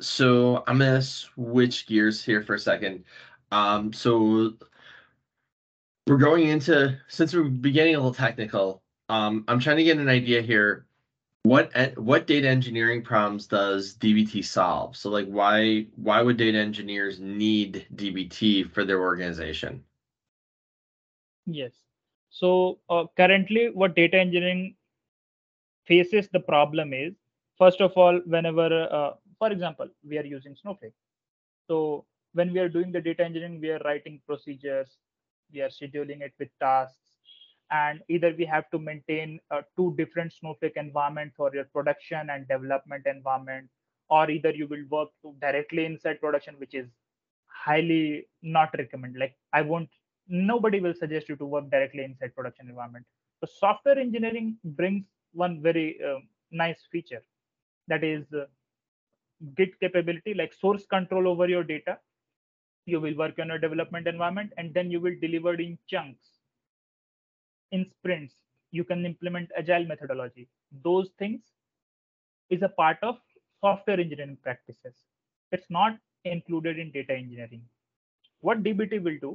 so 0.01 0.63
I'm 0.68 0.80
gonna 0.80 1.01
switch 1.01 1.88
gears 1.88 2.24
here 2.24 2.44
for 2.44 2.56
a 2.56 2.60
second. 2.60 3.06
Um, 3.51 3.94
so 3.94 4.53
we're 6.08 6.18
going 6.18 6.48
into 6.50 6.98
since 7.08 7.34
we're 7.34 7.44
beginning 7.46 7.96
a 7.96 8.00
little 8.00 8.13
technical 8.13 8.84
um, 9.10 9.44
I'm 9.48 9.60
trying 9.60 9.77
to 9.77 9.84
get 9.84 9.98
an 9.98 10.10
idea 10.10 10.42
here. 10.42 10.86
What 11.44 11.72
what 11.98 12.26
data 12.26 12.48
engineering 12.48 13.04
problems 13.04 13.48
does 13.48 13.96
DBT 13.96 14.46
solve? 14.46 14.96
So 14.96 15.10
like 15.10 15.28
why 15.28 15.88
why 15.96 16.22
would 16.22 16.38
data 16.38 16.58
engineers 16.58 17.20
need 17.20 17.86
DBT 17.96 18.72
for 18.72 18.86
their 18.86 19.02
organization? 19.02 19.84
Yes. 21.46 21.74
So 22.30 22.80
uh, 22.90 23.06
currently, 23.18 23.70
what 23.74 23.96
data 23.96 24.18
engineering 24.18 24.76
faces 25.86 26.30
the 26.32 26.40
problem 26.40 26.94
is 26.94 27.14
first 27.58 27.82
of 27.82 27.94
all, 27.96 28.20
whenever, 28.26 28.68
uh, 28.92 29.12
for 29.40 29.52
example, 29.52 29.88
we 30.08 30.18
are 30.18 30.26
using 30.26 30.56
Snowflake. 30.56 30.94
So 31.68 32.06
when 32.34 32.52
we 32.52 32.60
are 32.60 32.70
doing 32.70 32.92
the 32.92 33.02
data 33.02 33.24
engineering, 33.24 33.60
we 33.62 33.70
are 33.72 33.82
writing 33.86 34.22
procedures, 34.26 34.98
we 35.54 35.62
are 35.62 35.70
scheduling 35.70 36.22
it 36.22 36.34
with 36.40 36.50
tasks, 36.60 37.02
and 37.74 38.01
either 38.08 38.34
we 38.38 38.46
have 38.46 38.70
to 38.72 38.80
maintain 38.80 39.39
uh, 39.50 39.62
two 39.75 39.94
different 39.98 40.32
Snowflake 40.32 40.77
environments 40.77 41.36
for 41.36 41.50
your 41.53 41.65
production 41.65 42.30
and 42.30 42.48
development 42.48 43.06
environment, 43.08 43.68
or 44.10 44.30
either 44.30 44.51
you 44.51 44.68
will 44.68 44.86
work 44.89 45.10
directly 45.42 45.86
inside 45.86 46.22
production, 46.22 46.56
which 46.60 46.75
is 46.75 46.88
highly 47.48 48.27
not 48.44 48.70
recommended. 48.77 49.20
Like 49.20 49.36
I 49.53 49.62
won't, 49.62 49.89
nobody 50.27 50.80
will 50.82 50.94
suggest 50.94 51.30
you 51.30 51.36
to 51.38 51.46
work 51.46 51.72
directly 51.72 52.03
inside 52.03 52.36
production 52.36 52.70
environment. 52.70 53.06
So 53.39 53.50
software 53.60 53.98
engineering 53.98 54.58
brings 54.63 55.06
one 55.34 55.62
very 55.62 55.98
uh, 56.08 56.20
nice 56.51 56.82
feature 56.92 57.24
that 57.88 58.03
is 58.03 58.32
uh, 58.34 58.46
git 59.56 59.77
capability 59.80 60.34
like 60.34 60.53
source 60.53 60.86
control 60.86 61.27
over 61.27 61.48
your 61.50 61.63
data 61.63 61.98
you 62.86 63.00
will 63.00 63.15
work 63.15 63.38
on 63.39 63.51
a 63.51 63.60
development 63.60 64.08
environment 64.08 64.51
and 64.58 64.74
then 64.74 64.92
you 64.92 65.00
will 65.00 65.15
deliver 65.22 65.53
in 65.56 65.77
chunks 65.88 66.33
in 67.77 67.86
sprints 67.96 68.36
you 68.77 68.84
can 68.92 69.06
implement 69.12 69.58
agile 69.62 69.86
methodology 69.92 70.48
those 70.88 71.10
things 71.24 71.42
is 72.50 72.63
a 72.68 72.74
part 72.82 72.98
of 73.10 73.18
software 73.65 74.00
engineering 74.06 74.38
practices 74.48 74.96
it's 75.51 75.70
not 75.70 75.98
included 76.36 76.80
in 76.84 76.92
data 76.98 77.13
engineering 77.22 77.63
what 78.48 78.63
dbt 78.68 79.01
will 79.08 79.20
do 79.27 79.34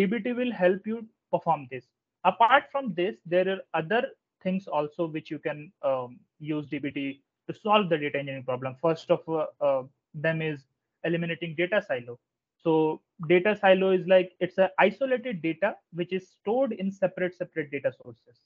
dbt 0.00 0.36
will 0.40 0.54
help 0.64 0.92
you 0.92 0.98
perform 1.32 1.66
this 1.70 1.86
apart 2.32 2.64
from 2.72 2.92
this 3.00 3.16
there 3.34 3.48
are 3.54 3.60
other 3.82 4.02
things 4.42 4.66
also 4.66 5.06
which 5.06 5.30
you 5.30 5.38
can 5.48 5.72
um, 5.82 6.18
use 6.38 6.66
dbt 6.74 7.18
to 7.48 7.58
solve 7.58 7.88
the 7.88 7.98
data 7.98 8.18
engineering 8.18 8.44
problem. 8.44 8.76
First 8.80 9.10
of 9.10 9.20
uh, 9.28 9.46
uh, 9.60 9.82
them 10.14 10.42
is 10.42 10.60
eliminating 11.04 11.54
data 11.56 11.82
silo. 11.86 12.18
So 12.62 13.00
data 13.28 13.56
silo 13.60 13.90
is 13.92 14.06
like 14.06 14.32
it's 14.40 14.58
a 14.58 14.70
isolated 14.78 15.42
data 15.42 15.76
which 15.92 16.12
is 16.12 16.28
stored 16.30 16.72
in 16.72 16.90
separate 16.90 17.34
separate 17.36 17.70
data 17.70 17.92
sources. 18.02 18.38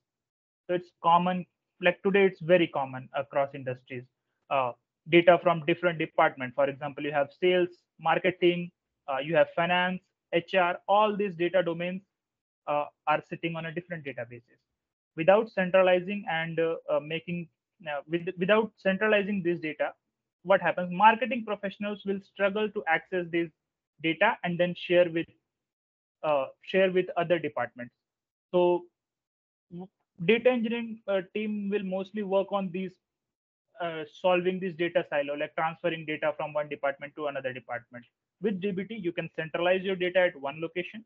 So 0.66 0.74
it's 0.74 0.90
common 1.02 1.46
like 1.80 2.02
today 2.02 2.24
it's 2.26 2.40
very 2.40 2.68
common 2.68 3.08
across 3.14 3.54
industries. 3.54 4.04
Uh, 4.50 4.72
data 5.10 5.38
from 5.42 5.64
different 5.66 5.98
departments. 5.98 6.54
For 6.54 6.68
example, 6.68 7.04
you 7.04 7.12
have 7.12 7.30
sales, 7.40 7.68
marketing, 7.98 8.70
uh, 9.08 9.18
you 9.18 9.34
have 9.34 9.48
finance, 9.56 10.00
HR. 10.32 10.78
All 10.88 11.16
these 11.16 11.34
data 11.34 11.62
domains 11.62 12.02
uh, 12.66 12.86
are 13.06 13.22
sitting 13.28 13.56
on 13.56 13.66
a 13.66 13.72
different 13.72 14.04
databases. 14.04 14.60
Without 15.16 15.50
centralizing 15.50 16.24
and 16.30 16.58
uh, 16.60 16.76
uh, 16.90 17.00
making 17.00 17.48
now, 17.80 18.00
with, 18.08 18.28
without 18.38 18.72
centralizing 18.78 19.42
this 19.42 19.58
data, 19.60 19.92
what 20.44 20.60
happens? 20.60 20.90
Marketing 20.92 21.44
professionals 21.44 22.02
will 22.04 22.20
struggle 22.22 22.70
to 22.70 22.82
access 22.88 23.26
this 23.30 23.50
data 24.02 24.36
and 24.44 24.58
then 24.58 24.74
share 24.76 25.08
with 25.10 25.26
uh, 26.22 26.46
share 26.62 26.90
with 26.92 27.06
other 27.16 27.38
departments. 27.38 27.94
So, 28.52 28.82
data 30.24 30.50
engineering 30.50 31.00
uh, 31.08 31.22
team 31.34 31.68
will 31.70 31.82
mostly 31.82 32.22
work 32.22 32.52
on 32.52 32.70
these 32.70 32.92
uh, 33.80 34.04
solving 34.20 34.60
this 34.60 34.74
data 34.74 35.04
silo, 35.10 35.34
like 35.34 35.54
transferring 35.56 36.06
data 36.06 36.32
from 36.36 36.52
one 36.52 36.68
department 36.68 37.14
to 37.16 37.26
another 37.26 37.52
department. 37.52 38.04
With 38.40 38.60
DBT, 38.60 39.02
you 39.02 39.12
can 39.12 39.28
centralize 39.34 39.82
your 39.82 39.96
data 39.96 40.20
at 40.20 40.40
one 40.40 40.60
location. 40.60 41.04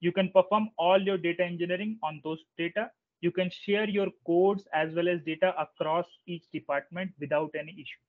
You 0.00 0.12
can 0.12 0.30
perform 0.30 0.70
all 0.78 1.00
your 1.00 1.16
data 1.16 1.42
engineering 1.42 1.98
on 2.02 2.20
those 2.22 2.38
data 2.56 2.90
you 3.20 3.32
can 3.32 3.50
share 3.50 3.88
your 3.88 4.08
codes 4.26 4.64
as 4.72 4.94
well 4.94 5.08
as 5.08 5.20
data 5.26 5.54
across 5.58 6.06
each 6.26 6.44
department 6.52 7.12
without 7.18 7.50
any 7.58 7.72
issue. 7.72 8.02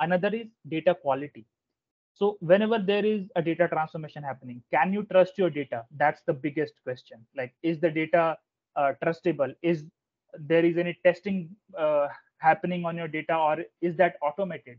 Another 0.00 0.28
is 0.28 0.46
data 0.68 0.94
quality. 0.94 1.46
So 2.14 2.36
whenever 2.40 2.78
there 2.78 3.04
is 3.04 3.28
a 3.36 3.42
data 3.42 3.68
transformation 3.68 4.22
happening, 4.22 4.62
can 4.72 4.92
you 4.92 5.04
trust 5.04 5.38
your 5.38 5.50
data? 5.50 5.84
That's 5.96 6.22
the 6.26 6.32
biggest 6.32 6.74
question. 6.84 7.24
Like, 7.36 7.54
is 7.62 7.80
the 7.80 7.90
data 7.90 8.36
uh, 8.76 8.92
trustable? 9.02 9.54
Is 9.62 9.84
there 10.38 10.64
is 10.64 10.76
any 10.76 10.98
testing 11.04 11.50
uh, 11.76 12.08
happening 12.38 12.84
on 12.84 12.96
your 12.96 13.08
data 13.08 13.36
or 13.36 13.64
is 13.80 13.96
that 13.96 14.16
automated? 14.22 14.78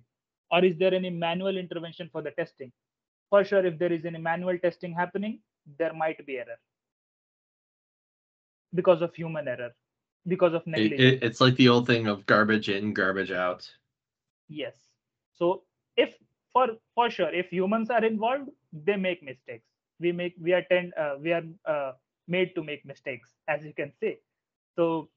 Or 0.51 0.63
is 0.63 0.77
there 0.77 0.93
any 0.93 1.09
manual 1.09 1.57
intervention 1.57 2.09
for 2.11 2.21
the 2.21 2.31
testing? 2.31 2.71
For 3.29 3.43
sure, 3.43 3.65
if 3.65 3.79
there 3.79 3.91
is 3.91 4.05
any 4.05 4.19
manual 4.19 4.57
testing 4.59 4.93
happening, 4.93 5.39
there 5.79 5.93
might 5.93 6.23
be 6.25 6.37
error 6.37 6.59
because 8.73 9.01
of 9.01 9.13
human 9.15 9.47
error 9.47 9.71
because 10.27 10.53
of 10.53 10.65
negligence 10.65 11.01
it, 11.01 11.13
it, 11.15 11.23
it's 11.23 11.41
like 11.41 11.55
the 11.55 11.69
old 11.69 11.87
thing 11.87 12.07
of 12.07 12.25
garbage 12.25 12.69
in 12.69 12.93
garbage 12.93 13.31
out 13.31 13.69
yes 14.47 14.75
so 15.33 15.63
if 15.97 16.15
for 16.53 16.67
for 16.95 17.09
sure 17.09 17.33
if 17.33 17.49
humans 17.49 17.89
are 17.89 18.03
involved 18.05 18.49
they 18.71 18.95
make 18.95 19.23
mistakes. 19.23 19.65
We 19.99 20.11
make 20.11 20.35
we 20.41 20.53
are 20.53 20.63
tend 20.69 20.93
uh, 20.97 21.15
we 21.21 21.33
are 21.33 21.43
uh, 21.65 21.93
made 22.27 22.55
to 22.55 22.63
make 22.63 22.85
mistakes 22.85 23.33
as 23.47 23.65
you 23.65 23.73
can 23.73 23.91
say. 23.99 24.19
So 24.75 25.09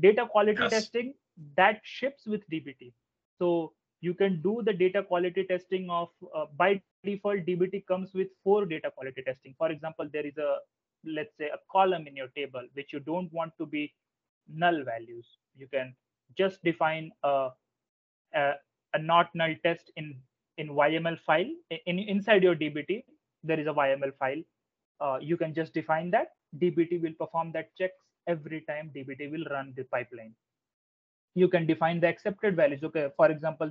data 0.00 0.26
quality 0.30 0.60
yes. 0.62 0.70
testing 0.70 1.14
that 1.56 1.80
ships 1.82 2.26
with 2.26 2.42
dbt 2.50 2.92
so 3.38 3.72
you 4.00 4.14
can 4.14 4.40
do 4.42 4.62
the 4.64 4.72
data 4.72 5.02
quality 5.02 5.44
testing 5.44 5.90
of 5.90 6.08
uh, 6.34 6.46
by 6.56 6.80
default 7.04 7.40
dbt 7.46 7.86
comes 7.86 8.12
with 8.14 8.28
four 8.44 8.66
data 8.66 8.90
quality 8.90 9.22
testing. 9.22 9.54
For 9.58 9.70
example 9.70 10.08
there 10.12 10.26
is 10.26 10.36
a 10.38 10.56
let's 11.04 11.36
say 11.38 11.46
a 11.46 11.58
column 11.70 12.06
in 12.06 12.16
your 12.16 12.28
table 12.28 12.62
which 12.74 12.92
you 12.92 13.00
don't 13.00 13.32
want 13.32 13.52
to 13.58 13.66
be 13.66 13.92
null 14.48 14.82
values. 14.84 15.26
You 15.56 15.66
can 15.68 15.94
just 16.36 16.62
define 16.62 17.10
a, 17.22 17.48
a, 18.34 18.52
a 18.94 18.98
not 18.98 19.30
null 19.34 19.54
test 19.64 19.90
in 19.96 20.14
in 20.62 20.68
yml 20.68 21.18
file 21.26 21.50
in 21.90 21.98
inside 22.14 22.42
your 22.46 22.54
dbt 22.62 23.02
there 23.50 23.60
is 23.60 23.66
a 23.66 23.72
yml 23.72 24.14
file. 24.22 24.42
Uh, 25.00 25.18
you 25.18 25.36
can 25.36 25.54
just 25.54 25.72
define 25.72 26.10
that. 26.10 26.32
Dbt 26.62 27.00
will 27.02 27.14
perform 27.18 27.52
that 27.52 27.74
checks 27.76 28.00
every 28.26 28.60
time 28.62 28.90
dbt 28.94 29.30
will 29.32 29.46
run 29.50 29.72
the 29.76 29.84
pipeline. 29.84 30.34
You 31.34 31.48
can 31.48 31.66
define 31.66 32.00
the 32.00 32.08
accepted 32.08 32.56
values. 32.56 32.84
Okay 32.84 33.08
for 33.16 33.30
example 33.30 33.70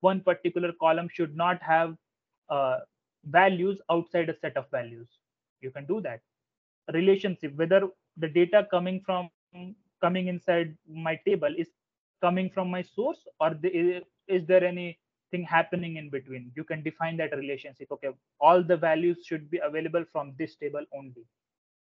one 0.00 0.20
particular 0.20 0.72
column 0.80 1.08
should 1.12 1.36
not 1.36 1.62
have 1.62 1.96
uh, 2.50 2.78
values 3.24 3.80
outside 3.90 4.28
a 4.28 4.36
set 4.38 4.56
of 4.56 4.70
values. 4.70 5.08
You 5.60 5.70
can 5.70 5.86
do 5.86 6.00
that. 6.00 6.20
Relationship 6.92 7.54
whether 7.54 7.82
the 8.16 8.28
data 8.28 8.66
coming 8.70 9.00
from 9.06 9.30
coming 10.00 10.28
inside 10.28 10.76
my 10.88 11.16
table 11.26 11.54
is 11.56 11.68
coming 12.20 12.50
from 12.50 12.70
my 12.70 12.82
source 12.82 13.26
or 13.40 13.50
the, 13.54 14.02
is 14.26 14.46
there 14.46 14.64
anything 15.32 15.46
happening 15.46 15.96
in 15.96 16.10
between. 16.10 16.50
You 16.56 16.64
can 16.64 16.82
define 16.82 17.16
that 17.18 17.36
relationship. 17.36 17.88
Okay 17.92 18.08
all 18.40 18.62
the 18.62 18.76
values 18.76 19.18
should 19.24 19.50
be 19.50 19.60
available 19.62 20.04
from 20.12 20.34
this 20.38 20.56
table 20.56 20.84
only. 20.96 21.24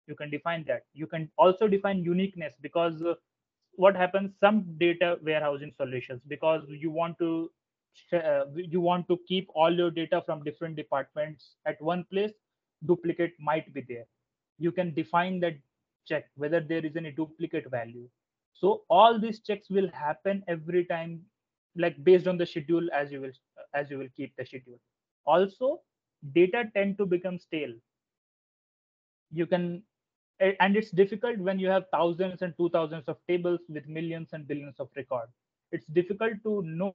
You 0.06 0.14
can 0.16 0.30
define 0.30 0.64
that. 0.68 0.82
You 0.94 1.06
can 1.06 1.30
also 1.38 1.68
define 1.68 2.02
uniqueness 2.02 2.54
because 2.60 3.02
uh, 3.02 3.14
what 3.76 3.96
happens 3.96 4.32
some 4.40 4.66
data 4.78 5.18
warehousing 5.22 5.72
solutions 5.76 6.20
because 6.28 6.62
you 6.68 6.90
want 6.90 7.18
to 7.18 7.50
uh, 8.12 8.44
you 8.54 8.80
want 8.80 9.08
to 9.08 9.18
keep 9.28 9.48
all 9.54 9.72
your 9.72 9.90
data 9.90 10.22
from 10.26 10.42
different 10.44 10.76
departments 10.76 11.56
at 11.66 11.80
one 11.80 12.04
place 12.10 12.32
duplicate 12.86 13.32
might 13.38 13.72
be 13.72 13.84
there. 13.88 14.04
You 14.58 14.72
can 14.72 14.94
define 14.94 15.40
that 15.40 15.54
check 16.06 16.24
whether 16.36 16.60
there 16.60 16.84
is 16.84 16.96
any 16.96 17.12
duplicate 17.12 17.70
value. 17.70 18.08
So 18.54 18.82
all 18.88 19.18
these 19.18 19.40
checks 19.40 19.70
will 19.70 19.88
happen 19.92 20.42
every 20.48 20.84
time 20.86 21.20
like 21.76 22.02
based 22.04 22.26
on 22.26 22.36
the 22.36 22.46
schedule 22.46 22.88
as 22.92 23.10
you 23.12 23.20
will 23.20 23.32
as 23.74 23.90
you 23.90 23.98
will 23.98 24.08
keep 24.16 24.34
the 24.36 24.44
schedule. 24.44 24.78
Also 25.24 25.80
data 26.32 26.64
tend 26.74 26.98
to 26.98 27.06
become 27.06 27.38
stale. 27.38 27.74
You 29.30 29.46
can 29.46 29.82
and 30.40 30.76
it's 30.76 30.90
difficult 30.90 31.38
when 31.38 31.58
you 31.58 31.68
have 31.68 31.84
thousands 31.92 32.42
and 32.42 32.54
two 32.56 32.68
thousands 32.70 33.04
of 33.08 33.16
tables 33.28 33.60
with 33.68 33.86
millions 33.86 34.30
and 34.32 34.46
billions 34.46 34.80
of 34.80 34.88
records 34.96 35.32
it's 35.72 35.86
difficult 35.86 36.34
to 36.44 36.62
know 36.62 36.94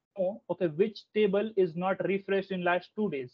okay 0.50 0.68
which 0.68 1.04
table 1.14 1.52
is 1.58 1.76
not 1.76 2.04
refreshed 2.06 2.52
in 2.52 2.64
last 2.64 2.90
two 2.96 3.10
days. 3.10 3.34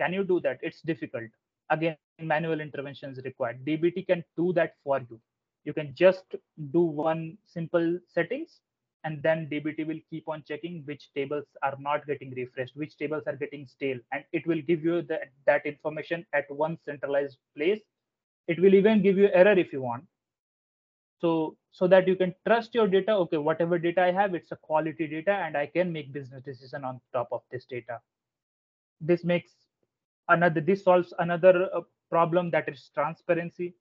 Can 0.00 0.12
you 0.12 0.24
do 0.24 0.40
that? 0.40 0.58
It's 0.62 0.80
difficult. 0.80 1.30
Again 1.70 1.96
manual 2.20 2.60
intervention 2.60 3.10
is 3.12 3.20
required. 3.24 3.64
Dbt 3.64 4.06
can 4.06 4.24
do 4.36 4.52
that 4.54 4.74
for 4.82 5.00
you. 5.10 5.20
You 5.64 5.74
can 5.74 5.94
just 5.94 6.34
do 6.72 6.80
one 6.80 7.36
simple 7.44 7.98
settings 8.08 8.60
and 9.06 9.22
then 9.22 9.48
dbt 9.50 9.86
will 9.86 10.00
keep 10.10 10.28
on 10.28 10.42
checking 10.48 10.82
which 10.84 11.04
tables 11.14 11.44
are 11.62 11.76
not 11.78 12.06
getting 12.06 12.32
refreshed 12.38 12.76
which 12.76 12.96
tables 12.96 13.22
are 13.26 13.36
getting 13.36 13.66
stale. 13.68 13.98
And 14.12 14.24
it 14.32 14.46
will 14.46 14.60
give 14.60 14.84
you 14.84 15.02
that 15.46 15.64
information 15.64 16.26
at 16.32 16.50
one 16.50 16.76
centralized 16.84 17.38
place. 17.56 17.80
It 18.48 18.60
will 18.60 18.74
even 18.74 19.02
give 19.02 19.16
you 19.16 19.28
error 19.32 19.52
if 19.52 19.72
you 19.72 19.80
want. 19.82 20.04
So 21.20 21.56
so 21.70 21.86
that 21.86 22.08
you 22.08 22.16
can 22.16 22.34
trust 22.46 22.74
your 22.74 22.88
data. 22.88 23.12
Okay 23.12 23.36
whatever 23.36 23.78
data 23.78 24.02
i 24.02 24.10
have 24.10 24.34
it's 24.34 24.52
a 24.52 24.56
quality 24.56 25.06
data 25.06 25.32
and 25.32 25.56
i 25.56 25.66
can 25.66 25.92
make 25.92 26.12
business 26.12 26.42
decision 26.42 26.84
on 26.84 27.00
top 27.12 27.28
of 27.30 27.42
this 27.50 27.64
data. 27.64 28.00
This 29.00 29.24
makes 29.24 29.52
another 30.28 30.60
this 30.60 30.82
solves 30.82 31.14
another 31.20 31.68
uh, 31.72 31.82
problem 32.10 32.50
that 32.50 32.68
is 32.68 32.90
transparency. 32.92 33.74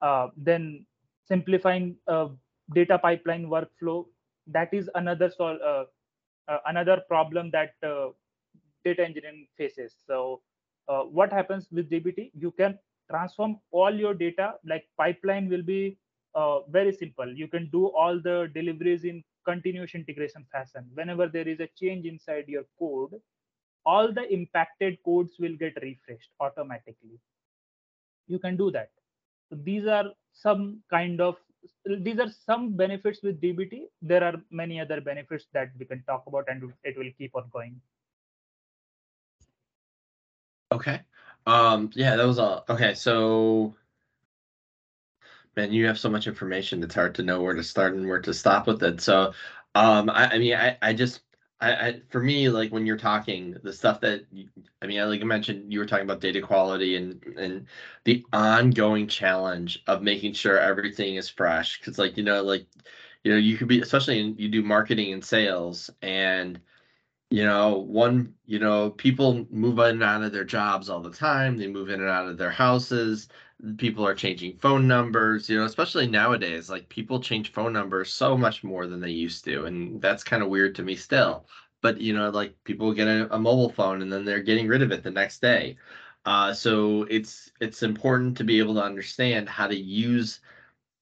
Uh, 0.00 0.28
then 0.36 0.84
simplifying 1.28 1.96
uh, 2.06 2.28
data 2.74 2.98
pipeline 2.98 3.46
workflow 3.46 4.06
that 4.46 4.72
is 4.72 4.90
another 4.94 5.30
sol- 5.30 5.60
uh, 5.62 5.84
uh, 6.48 6.58
another 6.66 7.00
problem 7.08 7.50
that 7.50 7.74
uh, 7.82 8.10
data 8.84 9.04
engineering 9.04 9.48
faces. 9.56 9.96
So 10.06 10.42
what 11.10 11.32
happens 11.32 11.68
with 11.72 11.90
dbt 11.90 12.30
you 12.34 12.50
can 12.52 12.78
transform 13.10 13.60
all 13.72 13.94
your 13.94 14.14
data 14.14 14.54
like 14.64 14.88
pipeline 14.96 15.48
will 15.48 15.62
be 15.62 15.98
very 16.68 16.92
simple. 16.92 17.32
You 17.36 17.48
can 17.48 17.70
do 17.70 17.86
all 17.88 18.20
the 18.20 18.50
deliveries 18.54 19.04
in 19.04 19.24
continuous 19.44 19.94
integration 19.94 20.46
fashion. 20.52 20.90
Whenever 20.94 21.28
there 21.28 21.48
is 21.48 21.60
a 21.60 21.68
change 21.68 22.06
inside 22.06 22.48
your 22.48 22.64
code 22.78 23.20
all 23.86 24.12
the 24.12 24.24
impacted 24.32 25.02
codes 25.04 25.38
will 25.38 25.56
get 25.56 25.74
refreshed 25.82 26.30
automatically. 26.40 27.20
You 28.28 28.38
can 28.38 28.56
do 28.56 28.70
that. 28.70 28.90
So 29.48 29.56
these 29.56 29.86
are 29.86 30.12
some 30.32 30.82
kind 30.90 31.20
of 31.20 31.38
these 32.06 32.18
are 32.18 32.28
some 32.30 32.76
benefits 32.76 33.22
with 33.22 33.40
dbt 33.40 33.82
there 34.02 34.22
are 34.24 34.34
many 34.50 34.80
other 34.80 35.00
benefits 35.00 35.46
that 35.52 35.70
we 35.78 35.84
can 35.86 36.02
talk 36.04 36.24
about 36.26 36.44
and 36.48 36.72
it 36.84 36.96
will 36.96 37.10
keep 37.18 37.34
on 37.36 37.48
going. 37.52 37.80
Okay. 40.72 41.02
Um 41.46 41.90
yeah 41.94 42.16
that 42.16 42.26
was 42.26 42.38
all. 42.38 42.64
Okay 42.68 42.94
so 42.94 43.74
man 45.56 45.72
you 45.72 45.86
have 45.86 45.98
so 45.98 46.10
much 46.10 46.26
information. 46.26 46.82
It's 46.82 46.94
hard 46.94 47.14
to 47.16 47.22
know 47.22 47.42
where 47.42 47.54
to 47.54 47.62
start 47.64 47.94
and 47.94 48.08
where 48.08 48.20
to 48.22 48.34
stop 48.34 48.66
with 48.66 48.82
it. 48.82 49.00
So 49.00 49.32
um 49.74 50.10
i, 50.10 50.28
I 50.34 50.38
mean 50.38 50.54
i 50.54 50.78
i 50.82 50.92
just 50.94 51.22
I, 51.60 51.72
I, 51.72 52.00
for 52.10 52.20
me, 52.22 52.50
like 52.50 52.70
when 52.70 52.84
you're 52.84 52.98
talking, 52.98 53.56
the 53.62 53.72
stuff 53.72 54.00
that 54.02 54.26
I 54.82 54.86
mean, 54.86 55.08
like 55.08 55.20
I 55.22 55.24
mentioned, 55.24 55.72
you 55.72 55.78
were 55.78 55.86
talking 55.86 56.04
about 56.04 56.20
data 56.20 56.40
quality 56.42 56.96
and 56.96 57.22
and 57.38 57.66
the 58.04 58.24
ongoing 58.32 59.08
challenge 59.08 59.82
of 59.86 60.02
making 60.02 60.34
sure 60.34 60.58
everything 60.58 61.16
is 61.16 61.30
fresh. 61.30 61.78
Because 61.78 61.98
like 61.98 62.16
you 62.16 62.24
know, 62.24 62.42
like 62.42 62.66
you 63.24 63.32
know, 63.32 63.38
you 63.38 63.56
could 63.56 63.68
be 63.68 63.80
especially 63.80 64.20
in, 64.20 64.36
you 64.38 64.48
do 64.48 64.62
marketing 64.62 65.12
and 65.14 65.24
sales, 65.24 65.88
and 66.02 66.60
you 67.30 67.44
know, 67.44 67.78
one 67.78 68.34
you 68.46 68.58
know, 68.58 68.90
people 68.90 69.46
move 69.50 69.78
in 69.78 69.86
and 69.86 70.02
out 70.02 70.22
of 70.22 70.32
their 70.32 70.44
jobs 70.44 70.90
all 70.90 71.00
the 71.00 71.10
time. 71.10 71.56
They 71.56 71.68
move 71.68 71.88
in 71.88 72.00
and 72.00 72.10
out 72.10 72.28
of 72.28 72.38
their 72.38 72.50
houses 72.50 73.28
people 73.78 74.06
are 74.06 74.14
changing 74.14 74.54
phone 74.58 74.86
numbers 74.86 75.48
you 75.48 75.58
know 75.58 75.64
especially 75.64 76.06
nowadays 76.06 76.68
like 76.68 76.88
people 76.90 77.18
change 77.18 77.52
phone 77.52 77.72
numbers 77.72 78.12
so 78.12 78.36
much 78.36 78.62
more 78.62 78.86
than 78.86 79.00
they 79.00 79.10
used 79.10 79.44
to 79.44 79.64
and 79.64 80.00
that's 80.00 80.22
kind 80.22 80.42
of 80.42 80.48
weird 80.48 80.74
to 80.74 80.82
me 80.82 80.94
still. 80.96 81.46
But 81.82 82.00
you 82.00 82.12
know 82.14 82.30
like 82.30 82.54
people 82.64 82.92
get 82.92 83.08
a, 83.08 83.34
a, 83.34 83.38
mobile 83.38 83.70
phone 83.70 84.02
and 84.02 84.12
then 84.12 84.24
they're 84.24 84.42
getting 84.42 84.68
rid 84.68 84.82
of 84.82 84.92
it 84.92 85.02
the 85.02 85.10
next 85.10 85.40
day. 85.40 85.76
Uh, 86.24 86.52
so 86.52 87.04
it's 87.04 87.52
it's 87.60 87.82
important 87.82 88.36
to 88.38 88.44
be 88.44 88.58
able 88.58 88.74
to 88.74 88.82
understand 88.82 89.48
how 89.48 89.66
to 89.68 89.76
use 89.76 90.40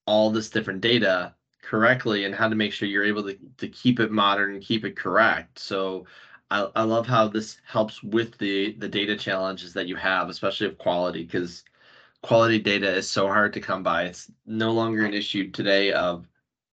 all 0.06 0.30
this 0.30 0.50
different 0.50 0.80
data 0.80 1.34
correctly 1.62 2.24
and 2.24 2.34
how 2.34 2.48
to 2.48 2.54
make 2.54 2.72
sure 2.72 2.88
you're 2.88 3.04
able 3.04 3.22
to, 3.22 3.36
to 3.56 3.68
keep 3.68 4.00
it 4.00 4.10
modern 4.12 4.54
and 4.54 4.62
keep 4.62 4.84
it 4.84 4.96
correct. 4.96 5.58
So 5.58 6.06
I, 6.50 6.68
I 6.76 6.82
love 6.82 7.06
how 7.06 7.28
this 7.28 7.58
helps 7.66 8.02
with 8.02 8.36
the 8.38 8.74
the 8.74 8.88
data 8.88 9.16
challenges 9.16 9.72
that 9.74 9.88
you 9.88 9.96
have 9.96 10.28
especially 10.28 10.66
of 10.68 10.78
quality 10.78 11.24
because 11.24 11.64
quality 12.24 12.58
data 12.58 12.90
is 12.90 13.10
so 13.10 13.26
hard 13.26 13.52
to 13.52 13.60
come 13.60 13.82
by. 13.82 14.04
It's 14.04 14.32
no 14.46 14.72
longer 14.72 15.04
an 15.04 15.12
issue 15.12 15.50
today 15.50 15.92
of 15.92 16.26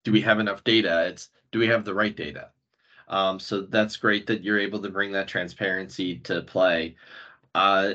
do 0.04 0.12
we 0.12 0.20
have 0.20 0.42
enough 0.42 0.62
data? 0.66 1.06
It's 1.08 1.30
do 1.54 1.60
we 1.60 1.68
have 1.68 1.86
the 1.86 1.94
right 1.94 2.16
data? 2.16 2.50
Um, 3.08 3.39
so 3.39 3.62
that's 3.62 3.95
great 3.95 4.28
that 4.28 4.43
you're 4.43 4.60
able 4.60 4.82
to 4.82 4.89
bring 4.89 5.13
that 5.13 5.30
transparency 5.30 6.19
to 6.19 6.41
play. 6.41 6.98
Uh, 7.56 7.93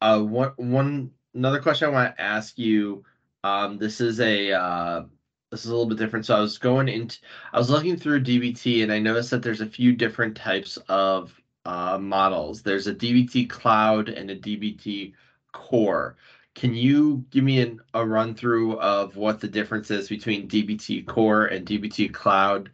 uh, 0.00 0.20
one, 0.20 0.52
one 0.58 1.10
another 1.34 1.60
question 1.60 1.88
I 1.88 1.92
want 1.92 2.16
to 2.16 2.22
ask 2.22 2.56
you. 2.56 3.04
Um, 3.42 3.76
this 3.76 4.00
is 4.00 4.20
a 4.20 4.52
uh, 4.52 5.02
this 5.50 5.64
is 5.64 5.70
a 5.70 5.74
little 5.74 5.88
bit 5.88 5.98
different. 5.98 6.24
So 6.24 6.36
I 6.36 6.40
was 6.40 6.56
going 6.56 6.88
into 6.88 7.18
I 7.52 7.58
was 7.58 7.68
looking 7.68 7.96
through 7.96 8.22
DBT 8.22 8.84
and 8.84 8.92
I 8.92 9.00
noticed 9.00 9.30
that 9.32 9.42
there's 9.42 9.60
a 9.60 9.66
few 9.66 9.92
different 9.92 10.36
types 10.36 10.78
of 10.88 11.34
uh, 11.64 11.98
models. 11.98 12.62
There's 12.62 12.86
a 12.86 12.94
DBT 12.94 13.50
cloud 13.50 14.08
and 14.08 14.30
a 14.30 14.36
DBT 14.36 15.14
core. 15.52 16.16
Can 16.60 16.74
you 16.74 17.24
give 17.30 17.42
me 17.42 17.62
an, 17.62 17.80
a 17.94 18.04
run 18.04 18.34
through 18.34 18.78
of 18.80 19.16
what 19.16 19.40
the 19.40 19.48
difference 19.48 19.90
is 19.90 20.10
between 20.10 20.46
DBT 20.46 21.06
Core 21.06 21.46
and 21.46 21.66
DBT 21.66 22.12
Cloud? 22.12 22.68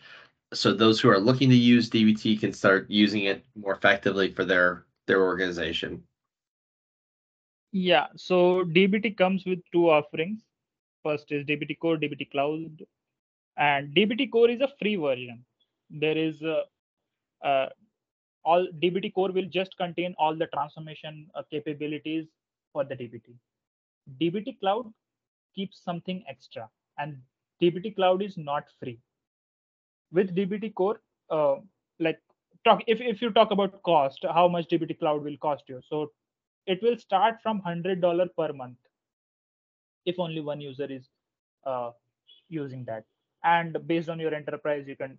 So 0.52 0.74
those 0.74 0.98
who 0.98 1.08
are 1.08 1.20
looking 1.20 1.48
to 1.50 1.54
use 1.54 1.88
DBT 1.88 2.40
can 2.40 2.52
start 2.52 2.90
using 2.90 3.26
it 3.26 3.44
more 3.54 3.74
effectively 3.74 4.32
for 4.32 4.44
their 4.44 4.86
their 5.06 5.22
organization. 5.22 6.02
Yeah, 7.70 8.08
so 8.16 8.64
DBT 8.64 9.16
comes 9.16 9.46
with 9.46 9.60
two 9.72 9.88
offerings. 9.88 10.40
First 11.04 11.30
is 11.30 11.46
DBT 11.46 11.78
Core, 11.78 11.96
DBT 11.96 12.32
Cloud, 12.32 12.82
and 13.56 13.94
DBT 13.94 14.32
Core 14.32 14.50
is 14.50 14.60
a 14.62 14.72
free 14.80 14.96
version. 14.96 15.44
There 15.90 16.18
is 16.18 16.42
a, 16.42 16.62
uh, 17.40 17.68
all 18.44 18.66
DBT 18.82 19.14
Core 19.14 19.30
will 19.30 19.46
just 19.48 19.76
contain 19.76 20.16
all 20.18 20.34
the 20.34 20.48
transformation 20.48 21.28
uh, 21.36 21.42
capabilities 21.48 22.26
for 22.72 22.82
the 22.82 22.96
DBT. 22.96 23.36
DBT 24.20 24.58
Cloud 24.60 24.92
keeps 25.54 25.82
something 25.82 26.24
extra, 26.28 26.68
and 26.98 27.16
DBT 27.62 27.96
Cloud 27.96 28.22
is 28.22 28.36
not 28.36 28.64
free. 28.80 28.98
With 30.12 30.34
DBT 30.34 30.74
Core, 30.74 31.00
uh, 31.30 31.56
like 31.98 32.20
talk 32.64 32.82
if, 32.86 33.00
if 33.00 33.20
you 33.20 33.30
talk 33.30 33.50
about 33.50 33.82
cost, 33.82 34.24
how 34.24 34.48
much 34.48 34.68
DBT 34.68 34.98
Cloud 34.98 35.24
will 35.24 35.36
cost 35.38 35.64
you. 35.68 35.80
So 35.88 36.12
it 36.66 36.82
will 36.82 36.98
start 36.98 37.36
from 37.42 37.60
hundred 37.60 38.00
dollar 38.00 38.28
per 38.36 38.52
month 38.52 38.76
if 40.04 40.18
only 40.18 40.40
one 40.40 40.60
user 40.60 40.86
is 40.90 41.08
uh, 41.64 41.90
using 42.48 42.84
that. 42.84 43.04
And 43.44 43.76
based 43.86 44.08
on 44.08 44.18
your 44.18 44.34
enterprise, 44.34 44.84
you 44.86 44.96
can 44.96 45.18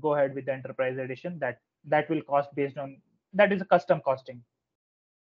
go 0.00 0.14
ahead 0.14 0.34
with 0.34 0.46
the 0.46 0.52
enterprise 0.52 0.98
edition. 0.98 1.38
That 1.38 1.60
that 1.84 2.08
will 2.08 2.22
cost 2.22 2.54
based 2.54 2.78
on 2.78 3.00
that 3.34 3.52
is 3.52 3.60
a 3.60 3.64
custom 3.64 4.00
costing. 4.04 4.42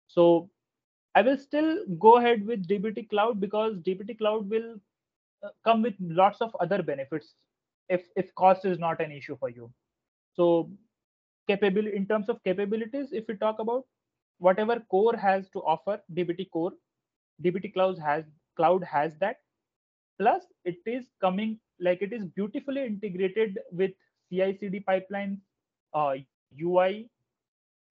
So 0.08 0.50
I 1.17 1.21
will 1.25 1.38
still 1.38 1.69
go 1.97 2.17
ahead 2.17 2.45
with 2.45 2.67
DBT 2.67 3.10
Cloud 3.10 3.39
because 3.41 3.77
DBT 3.86 4.17
Cloud 4.19 4.49
will 4.49 4.75
uh, 5.43 5.49
come 5.63 5.82
with 5.82 5.95
lots 5.99 6.41
of 6.41 6.56
other 6.65 6.84
benefits 6.89 7.34
if 7.89 8.03
if 8.23 8.34
cost 8.41 8.65
is 8.71 8.77
not 8.84 9.01
an 9.06 9.15
issue 9.19 9.38
for 9.39 9.49
you. 9.49 9.69
So 10.39 10.69
capability 11.47 11.95
in 11.97 12.06
terms 12.12 12.30
of 12.30 12.43
capabilities, 12.43 13.15
if 13.21 13.27
we 13.27 13.38
talk 13.45 13.63
about 13.65 13.86
whatever 14.38 14.80
core 14.91 15.15
has 15.15 15.49
to 15.56 15.63
offer, 15.73 15.99
DBT 16.13 16.51
core, 16.51 16.73
DBT 17.43 17.73
Cloud 17.73 17.97
has 17.97 18.25
cloud 18.56 18.84
has 18.84 19.17
that. 19.25 19.38
Plus, 20.19 20.43
it 20.65 20.77
is 20.86 21.10
coming 21.21 21.60
like 21.80 22.01
it 22.01 22.13
is 22.13 22.25
beautifully 22.25 22.86
integrated 22.86 23.60
with 23.71 23.91
CI/CD 24.30 24.84
pipelines, 24.88 25.39
uh, 25.93 26.15
UI, 26.62 27.10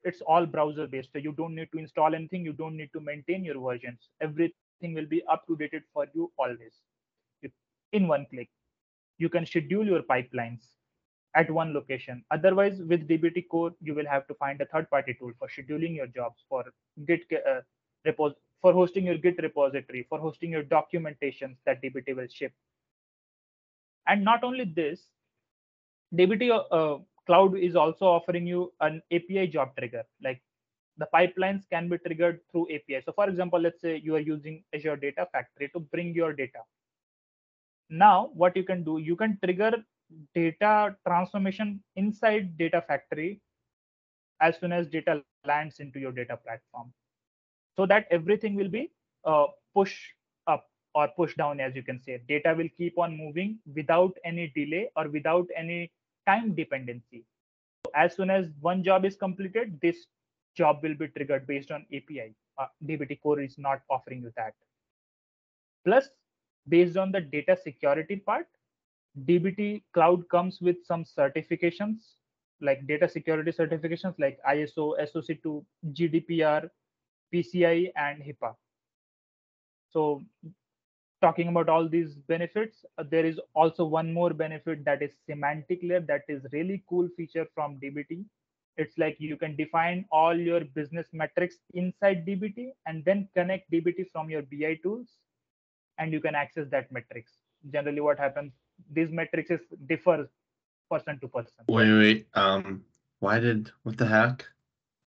it's 0.05 0.21
all 0.21 0.47
browser 0.47 0.87
based. 0.87 1.11
So 1.13 1.19
you 1.19 1.33
don't 1.33 1.55
need 1.55 1.69
to 1.73 1.79
install 1.79 2.15
anything. 2.15 2.45
You 2.45 2.53
don't 2.53 2.77
need 2.77 2.91
to 2.93 3.01
maintain 3.01 3.45
your 3.45 3.61
versions. 3.61 4.09
Everything 4.21 4.95
will 4.95 5.07
be 5.07 5.23
up 5.31 5.47
to 5.47 5.57
date 5.57 5.83
for 5.93 6.07
you 6.15 6.33
always. 6.39 6.81
In 7.93 8.09
one 8.09 8.27
click. 8.31 8.51
You 9.19 9.29
can 9.29 9.47
schedule 9.47 9.87
your 9.87 10.03
pipelines 10.03 10.61
at 11.35 11.51
one 11.51 11.73
location. 11.75 12.25
Otherwise 12.31 12.81
with 12.89 13.07
dbt 13.09 13.49
core 13.49 13.73
you 13.81 13.95
will 13.95 14.07
have 14.07 14.27
to 14.27 14.35
find 14.35 14.61
a 14.61 14.67
third 14.67 14.91
party 14.91 15.15
tool 15.15 15.33
for 15.39 15.49
scheduling 15.49 15.95
your 15.95 16.07
jobs 16.07 16.45
for 16.49 16.65
git 17.07 17.21
uh, 17.33 17.61
repos 18.05 18.33
for 18.63 18.73
hosting 18.73 19.05
your 19.05 19.19
git 19.19 19.37
repository 19.43 20.07
for 20.09 20.19
hosting 20.19 20.51
your 20.51 20.63
documentations 20.63 21.57
that 21.67 21.83
dbt 21.83 22.17
will 22.17 22.27
ship. 22.29 22.53
And 24.07 24.25
not 24.25 24.45
only 24.45 24.65
this 24.65 25.01
dbt 26.15 26.51
uh, 26.71 26.99
cloud 27.27 27.57
is 27.57 27.77
also 27.77 28.07
offering 28.07 28.47
you 28.47 28.73
an 28.81 29.03
api 29.13 29.47
job 29.49 29.77
trigger. 29.77 30.05
Like 30.23 30.43
the 30.99 31.09
pipelines 31.15 31.69
can 31.71 31.89
be 31.89 31.99
triggered 31.99 32.41
through 32.51 32.67
api 32.75 33.01
so 33.05 33.13
for 33.13 33.29
example 33.29 33.61
let's 33.61 33.81
say 33.81 33.97
you 34.03 34.15
are 34.15 34.21
using 34.21 34.63
azure 34.75 34.97
data 34.97 35.29
factory 35.33 35.69
to 35.75 35.81
bring 35.81 36.15
your 36.15 36.33
data. 36.33 36.61
Now 37.91 38.31
what 38.35 38.57
you 38.57 38.65
can 38.65 38.83
do 38.85 38.99
you 38.99 39.17
can 39.17 39.39
trigger 39.45 39.73
data 40.35 40.97
transformation 41.07 41.83
inside 41.97 42.57
data 42.57 42.83
factory 42.87 43.41
as 44.41 44.59
soon 44.59 44.73
as 44.73 44.87
data 44.89 45.23
lands 45.23 45.81
into 45.81 45.99
your 45.99 46.13
data 46.13 46.37
platform. 46.37 46.93
So 47.77 47.87
that 47.87 48.07
everything 48.11 48.55
will 48.55 48.69
be 48.69 48.91
uh, 49.25 49.47
push 49.75 49.95
up 50.47 50.67
or 50.95 51.09
push 51.09 51.35
down 51.37 51.61
as 51.61 51.75
you 51.75 51.83
can 51.83 52.01
say. 52.01 52.21
Data 52.29 52.55
will 52.57 52.69
keep 52.77 52.99
on 52.99 53.17
moving 53.17 53.59
without 53.75 54.17
any 54.25 54.53
delay 54.55 54.89
or 54.97 55.09
without 55.09 55.47
any 55.57 55.91
time 56.27 56.55
dependency. 56.55 57.25
So 57.85 57.93
as 57.95 58.17
soon 58.17 58.31
as 58.31 58.47
one 58.61 58.83
job 58.83 59.05
is 59.05 59.17
completed, 59.17 59.79
this 59.81 60.07
job 60.57 60.81
will 60.83 60.95
be 60.95 61.09
triggered 61.09 61.47
based 61.47 61.71
on 61.71 61.87
API. 61.93 62.35
Uh, 62.59 62.67
DBT 62.85 63.21
Core 63.21 63.41
is 63.41 63.59
not 63.59 63.83
offering 63.91 64.23
you 64.23 64.33
that. 64.37 64.55
Plus, 65.85 66.09
based 66.69 66.97
on 66.97 67.13
the 67.13 67.21
data 67.21 67.57
security 67.63 68.17
part, 68.17 68.47
DBT 69.25 69.83
Cloud 69.95 70.29
comes 70.29 70.61
with 70.61 70.77
some 70.85 71.05
certifications 71.05 72.17
like 72.61 72.87
data 72.87 73.09
security 73.09 73.53
certifications 73.53 74.15
like 74.19 74.39
ISO, 74.49 74.95
SOC2, 75.01 75.65
GDPR, 75.93 76.69
PCI, 77.33 77.93
and 77.97 78.23
HIPAA. 78.23 78.55
So, 79.91 80.23
talking 81.27 81.49
about 81.49 81.69
all 81.69 81.89
these 81.89 82.15
benefits, 82.33 82.85
uh, 82.99 83.05
there 83.11 83.27
is 83.27 83.41
also 83.55 83.85
one 83.85 84.13
more 84.13 84.33
benefit 84.33 84.85
that 84.85 85.03
is 85.03 85.11
semantic 85.29 85.81
layer 85.83 86.01
that 86.01 86.23
is 86.29 86.47
really 86.53 86.83
cool 86.89 87.09
feature 87.17 87.47
from 87.55 87.79
DBT. 87.83 88.25
It's 88.77 88.97
like 88.99 89.17
you 89.19 89.37
can 89.37 89.57
define 89.57 90.05
all 90.13 90.39
your 90.39 90.61
business 90.79 91.09
metrics 91.13 91.57
inside 91.75 92.27
DBT 92.27 92.69
and 92.87 93.05
then 93.05 93.29
connect 93.35 93.71
DBT 93.73 94.05
from 94.13 94.31
your 94.31 94.43
BI 94.43 94.79
tools 94.85 95.09
and 95.99 96.13
you 96.13 96.21
can 96.21 96.37
access 96.37 96.69
that 96.71 96.93
metrics. 96.93 97.33
Generally, 97.73 98.03
what 98.03 98.19
happens, 98.19 98.53
these 98.93 99.11
metrics 99.11 99.51
differ 99.87 100.29
person 100.91 101.19
to 101.21 101.29
person. 101.29 101.65
Wait, 101.69 101.93
wait. 101.99 102.27
Um, 102.35 102.85
why 103.19 103.41
did 103.41 103.73
what 103.83 103.97
the 103.97 104.07
heck? 104.07 104.47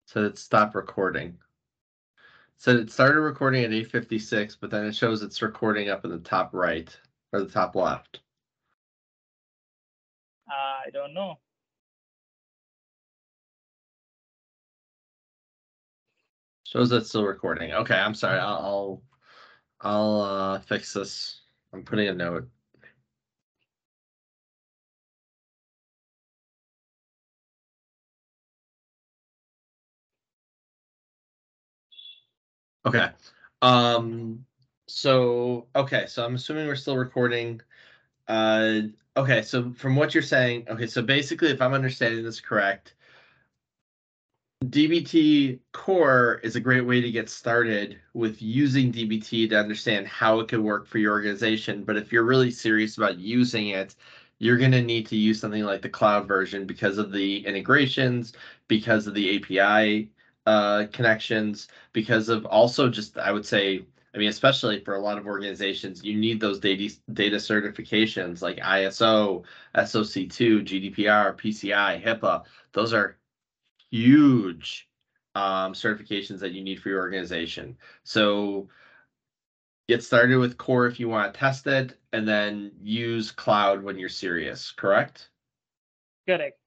So 0.05 0.23
it 0.23 0.37
stopped 0.37 0.75
recording. 0.75 1.37
So 2.57 2.71
it 2.71 2.91
started 2.91 3.21
recording 3.21 3.63
at 3.63 3.71
856, 3.71 4.55
but 4.57 4.71
then 4.71 4.85
it 4.85 4.95
shows 4.95 5.21
it's 5.21 5.41
recording 5.41 5.89
up 5.89 6.05
in 6.05 6.11
the 6.11 6.17
top 6.19 6.53
right 6.53 6.95
or 7.31 7.41
the 7.41 7.49
top 7.51 7.75
left. 7.75 8.21
I 10.87 10.89
don't 10.91 11.13
know. 11.13 11.39
Shows 16.63 16.91
it's 16.91 17.09
still 17.09 17.25
recording. 17.25 17.71
Okay, 17.73 17.95
I'm 17.95 18.13
sorry. 18.13 18.39
I'll 18.39 18.57
I'll, 18.57 19.01
I'll 19.81 20.21
uh, 20.21 20.59
fix 20.59 20.93
this. 20.93 21.41
I'm 21.73 21.83
putting 21.83 22.07
a 22.09 22.13
note. 22.13 22.49
Okay. 32.87 33.09
Um 33.61 34.45
so 34.87 35.67
okay, 35.75 36.05
so 36.07 36.25
I'm 36.25 36.35
assuming 36.35 36.67
we're 36.67 36.75
still 36.75 36.97
recording. 36.97 37.61
Uh 38.27 38.81
okay, 39.15 39.41
so 39.41 39.71
from 39.73 39.95
what 39.95 40.13
you're 40.13 40.23
saying, 40.23 40.65
okay, 40.69 40.87
so 40.87 41.01
basically 41.01 41.49
if 41.49 41.61
I'm 41.61 41.73
understanding 41.73 42.23
this 42.23 42.39
correct, 42.39 42.95
DBT 44.65 45.59
Core 45.71 46.39
is 46.43 46.55
a 46.55 46.59
great 46.59 46.81
way 46.81 46.99
to 47.01 47.11
get 47.11 47.29
started 47.29 47.99
with 48.13 48.41
using 48.41 48.91
DBT 48.91 49.49
to 49.49 49.59
understand 49.59 50.07
how 50.07 50.39
it 50.39 50.47
could 50.47 50.61
work 50.61 50.87
for 50.87 50.97
your 50.97 51.11
organization. 51.13 51.83
But 51.83 51.97
if 51.97 52.11
you're 52.11 52.23
really 52.23 52.49
serious 52.51 52.97
about 52.97 53.19
using 53.19 53.69
it, 53.69 53.95
you're 54.39 54.57
going 54.57 54.71
to 54.71 54.81
need 54.81 55.07
to 55.07 55.15
use 55.15 55.39
something 55.39 55.63
like 55.63 55.81
the 55.81 55.89
cloud 55.89 56.27
version 56.27 56.65
because 56.65 56.97
of 56.97 57.11
the 57.11 57.45
integrations, 57.45 58.33
because 58.67 59.07
of 59.07 59.13
the 59.13 59.37
API 59.37 60.09
uh, 60.47 60.87
connections 60.93 61.67
because 61.91 62.29
of 62.29 62.45
also 62.45 62.89
just 62.89 63.17
I 63.17 63.33
would 63.33 63.45
say 63.45 63.83
I 64.15 64.17
mean 64.17 64.29
especially 64.29 64.79
for 64.79 64.95
a 64.95 65.01
lot 65.01 65.17
of 65.17 65.27
organizations 65.27 66.05
you 66.05 66.17
need 66.17 66.39
those 66.39 66.59
data 66.59 66.95
data 67.11 67.35
certifications 67.35 68.41
like 68.41 68.57
ISO, 68.57 69.43
SOC2, 69.75 70.95
GDPR, 70.95 71.37
PCI, 71.37 72.01
HIPAA. 72.01 72.45
Those 72.71 72.93
are 72.93 73.17
huge 73.91 74.87
um, 75.35 75.73
certifications 75.73 76.39
that 76.39 76.53
you 76.53 76.63
need 76.63 76.81
for 76.81 76.87
your 76.89 77.01
organization. 77.01 77.77
So 78.05 78.69
get 79.89 80.01
started 80.01 80.37
with 80.37 80.57
core 80.57 80.87
if 80.87 80.97
you 80.97 81.09
want 81.09 81.33
to 81.33 81.37
test 81.37 81.67
it 81.67 81.99
and 82.13 82.25
then 82.25 82.71
use 82.81 83.31
cloud 83.31 83.83
when 83.83 83.97
you're 83.97 84.09
serious 84.09 84.71
correct 84.71 85.29
correct 86.27 86.59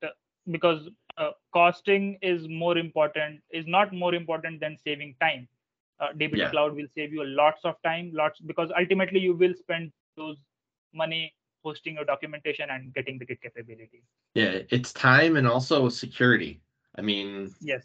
because 0.50 0.88
uh, 1.20 1.30
costing 1.52 2.18
is 2.22 2.48
more 2.48 2.78
important 2.78 3.40
is 3.50 3.66
not 3.66 3.92
more 3.92 4.14
important 4.14 4.60
than 4.60 4.76
saving 4.84 5.14
time. 5.20 5.46
Uh, 6.00 6.12
dbt 6.18 6.38
yeah. 6.38 6.50
cloud 6.50 6.74
will 6.74 6.86
save 6.94 7.12
you 7.12 7.22
lots 7.24 7.62
of 7.64 7.74
time 7.84 8.10
lots 8.14 8.40
because 8.40 8.70
ultimately 8.78 9.20
you 9.20 9.34
will 9.34 9.52
spend 9.54 9.92
those 10.16 10.38
money 10.94 11.34
hosting 11.62 11.94
your 11.96 12.06
documentation 12.06 12.70
and 12.70 12.94
getting 12.94 13.18
the 13.18 13.26
git 13.26 13.42
capability 13.42 14.02
yeah 14.34 14.60
it's 14.70 14.94
time 14.94 15.36
and 15.36 15.46
also 15.46 15.90
security. 15.90 16.62
I 16.96 17.02
mean 17.02 17.50
yes. 17.60 17.84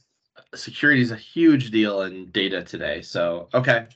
security 0.54 1.02
is 1.02 1.12
a 1.12 1.18
huge 1.18 1.72
deal 1.72 2.04
in 2.04 2.32
data 2.32 2.64
today 2.64 3.02
so 3.02 3.50
okay. 3.54 3.88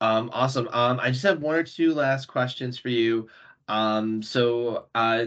Um 0.00 0.28
awesome. 0.32 0.68
Um 0.72 0.98
i 1.00 1.12
just 1.12 1.22
have 1.22 1.40
one 1.40 1.54
or 1.54 1.62
two 1.62 1.94
last 1.94 2.26
questions 2.26 2.76
for 2.76 2.88
you. 2.88 3.28
Um 3.68 4.24
so 4.24 4.86
uh 4.96 5.26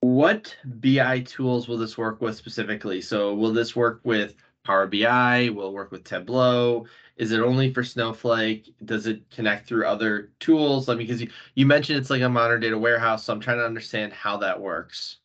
what 0.00 0.56
BI 0.64 1.20
tools 1.20 1.68
will 1.68 1.76
this 1.76 1.98
work 1.98 2.20
with 2.20 2.36
specifically? 2.36 3.00
So 3.00 3.34
will 3.34 3.52
this 3.52 3.76
work 3.76 4.00
with 4.04 4.34
Power 4.64 4.86
BI? 4.86 5.50
Will 5.50 5.72
work 5.72 5.90
with 5.90 6.04
Tableau? 6.04 6.86
Is 7.16 7.32
it 7.32 7.40
only 7.40 7.72
for 7.72 7.84
Snowflake? 7.84 8.74
Does 8.84 9.06
it 9.06 9.28
connect 9.30 9.68
through 9.68 9.86
other 9.86 10.30
tools? 10.40 10.88
I 10.88 10.94
mean, 10.94 11.06
because 11.06 11.20
you, 11.20 11.30
you 11.54 11.66
mentioned 11.66 11.98
it's 11.98 12.08
like 12.08 12.22
a 12.22 12.28
modern 12.28 12.60
data 12.60 12.78
warehouse, 12.78 13.24
so 13.24 13.32
I'm 13.32 13.40
trying 13.40 13.58
to 13.58 13.66
understand 13.66 14.12
how 14.14 14.38
that 14.38 14.58
works. 14.58 15.18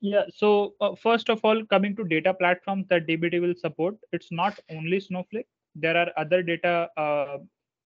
Yeah, 0.00 0.24
so 0.34 0.74
uh, 0.80 0.96
first 0.96 1.28
of 1.28 1.44
all, 1.44 1.64
coming 1.66 1.94
to 1.94 2.02
data 2.02 2.34
platforms 2.34 2.86
that 2.88 3.06
DBT 3.06 3.40
will 3.40 3.54
support, 3.56 3.94
it's 4.10 4.32
not 4.32 4.58
only 4.68 4.98
Snowflake. 4.98 5.46
There 5.76 5.96
are 5.96 6.10
other 6.16 6.42
data 6.42 6.88
uh, 6.96 7.38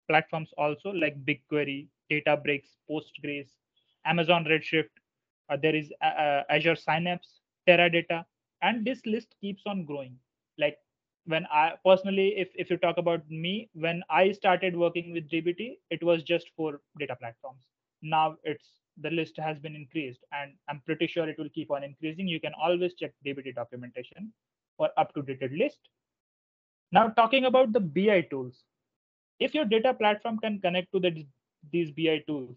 platforms 0.09 0.51
also 0.57 0.91
like 0.91 1.17
BigQuery, 1.25 1.89
Databricks, 2.09 2.69
Postgres, 2.89 3.49
Amazon 4.07 4.45
Redshift, 4.45 4.91
there 5.61 5.75
is 5.75 5.93
uh, 6.03 6.07
uh, 6.07 6.43
Azure 6.49 6.77
Synapse, 6.77 7.41
Teradata, 7.69 8.25
and 8.63 8.85
this 8.85 9.01
list 9.07 9.35
keeps 9.41 9.63
on 9.67 9.85
growing. 9.85 10.17
Like 10.59 10.79
when 11.27 11.47
I 11.53 11.73
personally, 11.85 12.35
if, 12.37 12.49
if 12.55 12.71
you 12.71 12.77
talk 12.77 12.97
about 12.99 13.29
me, 13.31 13.71
when 13.75 14.03
I 14.11 14.33
started 14.33 14.77
working 14.77 15.13
with 15.13 15.29
DBT, 15.31 15.79
it 15.91 16.03
was 16.03 16.23
just 16.23 16.51
for 16.57 16.81
data 16.99 17.17
platforms. 17.17 17.65
Now 18.03 18.37
it's 18.45 18.65
the 19.01 19.11
list 19.11 19.37
has 19.39 19.59
been 19.59 19.75
increased 19.75 20.21
and 20.33 20.53
I'm 20.69 20.81
pretty 20.87 21.07
sure 21.07 21.29
it 21.29 21.39
will 21.39 21.49
keep 21.49 21.71
on 21.71 21.83
increasing. 21.83 22.29
You 22.29 22.41
can 22.41 22.53
always 22.61 22.95
check 22.95 23.13
DBT 23.27 23.55
documentation 23.55 24.33
for 24.77 24.91
up-to-date 24.97 25.51
list. 25.53 25.81
Now 26.93 27.09
talking 27.09 27.47
about 27.47 27.73
the 27.73 27.81
BI 27.81 28.23
tools. 28.31 28.63
If 29.41 29.53
your 29.53 29.65
data 29.65 29.95
platform 29.95 30.39
can 30.39 30.61
connect 30.61 30.93
to 30.93 31.01
the, 31.01 31.27
these 31.73 31.91
BI 31.91 32.23
tools, 32.29 32.57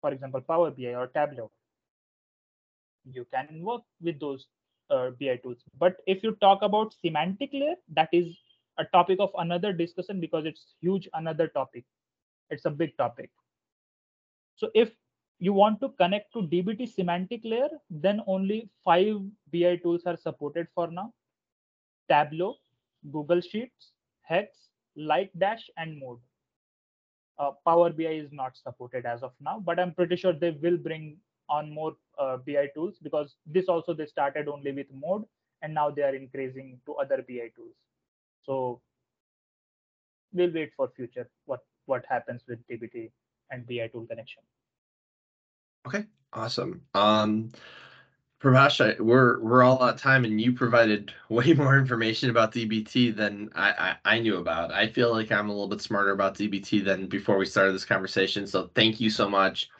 for 0.00 0.12
example, 0.12 0.40
Power 0.40 0.70
BI 0.70 0.94
or 0.94 1.08
Tableau, 1.08 1.50
you 3.12 3.26
can 3.32 3.62
work 3.62 3.82
with 4.00 4.18
those 4.20 4.46
uh, 4.90 5.10
BI 5.20 5.36
tools. 5.42 5.58
But 5.78 5.96
if 6.06 6.22
you 6.22 6.32
talk 6.40 6.62
about 6.62 6.94
semantic 7.04 7.50
layer, 7.52 7.74
that 7.94 8.08
is 8.12 8.36
a 8.78 8.84
topic 8.84 9.18
of 9.20 9.30
another 9.38 9.72
discussion 9.72 10.20
because 10.20 10.44
it's 10.44 10.74
huge 10.80 11.08
another 11.14 11.48
topic. 11.48 11.84
It's 12.50 12.64
a 12.64 12.70
big 12.70 12.96
topic. 12.96 13.30
So 14.56 14.70
if 14.74 14.90
you 15.38 15.52
want 15.52 15.80
to 15.80 15.90
connect 15.90 16.32
to 16.32 16.42
DBT 16.42 16.92
semantic 16.92 17.40
layer, 17.44 17.68
then 17.90 18.22
only 18.26 18.70
five 18.84 19.16
BI 19.52 19.76
tools 19.76 20.02
are 20.06 20.16
supported 20.16 20.66
for 20.74 20.88
now. 20.88 21.12
Tableau, 22.08 22.56
Google 23.12 23.40
Sheets, 23.40 23.92
Hex, 24.22 24.56
Lightdash, 24.96 25.62
and 25.76 25.98
Mode. 25.98 26.18
Uh, 27.38 27.50
Power 27.66 27.90
BI 27.90 28.04
is 28.04 28.32
not 28.32 28.56
supported 28.56 29.04
as 29.04 29.22
of 29.22 29.32
now, 29.40 29.60
but 29.60 29.78
I'm 29.78 29.92
pretty 29.92 30.16
sure 30.16 30.32
they 30.32 30.52
will 30.52 30.78
bring 30.78 31.18
on 31.48 31.70
more 31.70 31.96
uh, 32.18 32.36
BI 32.38 32.68
tools 32.74 32.96
because 33.02 33.36
this 33.46 33.66
also 33.68 33.94
they 33.94 34.06
started 34.06 34.48
only 34.48 34.72
with 34.72 34.86
mode 34.92 35.24
and 35.62 35.74
now 35.74 35.90
they 35.90 36.02
are 36.02 36.14
increasing 36.14 36.80
to 36.86 36.94
other 36.94 37.24
BI 37.28 37.50
tools. 37.54 37.76
So 38.44 38.80
we'll 40.32 40.52
wait 40.52 40.72
for 40.76 40.88
future 40.94 41.28
what 41.44 41.60
what 41.86 42.04
happens 42.08 42.42
with 42.48 42.58
DBT 42.68 43.10
and 43.50 43.66
BI 43.66 43.88
tool 43.92 44.06
connection. 44.06 44.42
Okay, 45.86 46.04
awesome. 46.32 46.82
Um, 46.94 47.52
Prabhash, 48.40 48.98
we're 48.98 49.40
we're 49.40 49.62
all 49.62 49.82
out 49.82 49.94
of 49.94 50.00
time, 50.00 50.24
and 50.24 50.40
you 50.40 50.52
provided 50.52 51.12
way 51.28 51.52
more 51.54 51.78
information 51.78 52.28
about 52.28 52.52
DBT 52.52 53.16
than 53.16 53.50
I, 53.54 53.96
I, 54.04 54.16
I 54.16 54.18
knew 54.18 54.36
about. 54.36 54.72
I 54.72 54.88
feel 54.88 55.12
like 55.12 55.32
I'm 55.32 55.48
a 55.48 55.52
little 55.52 55.68
bit 55.68 55.80
smarter 55.80 56.10
about 56.10 56.36
DBT 56.36 56.84
than 56.84 57.06
before 57.06 57.38
we 57.38 57.46
started 57.46 57.72
this 57.72 57.84
conversation. 57.84 58.46
So 58.46 58.70
thank 58.74 59.00
you 59.00 59.10
so 59.10 59.28
much 59.28 59.70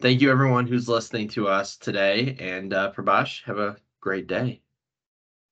thank 0.00 0.20
you 0.20 0.30
everyone 0.30 0.66
who's 0.66 0.88
listening 0.88 1.28
to 1.28 1.48
us 1.48 1.76
today. 1.76 2.36
And 2.38 2.72
uh, 2.72 2.92
Prabhash, 2.92 3.44
have 3.44 3.58
a 3.58 3.76
great 4.00 4.26
day. 4.26 4.60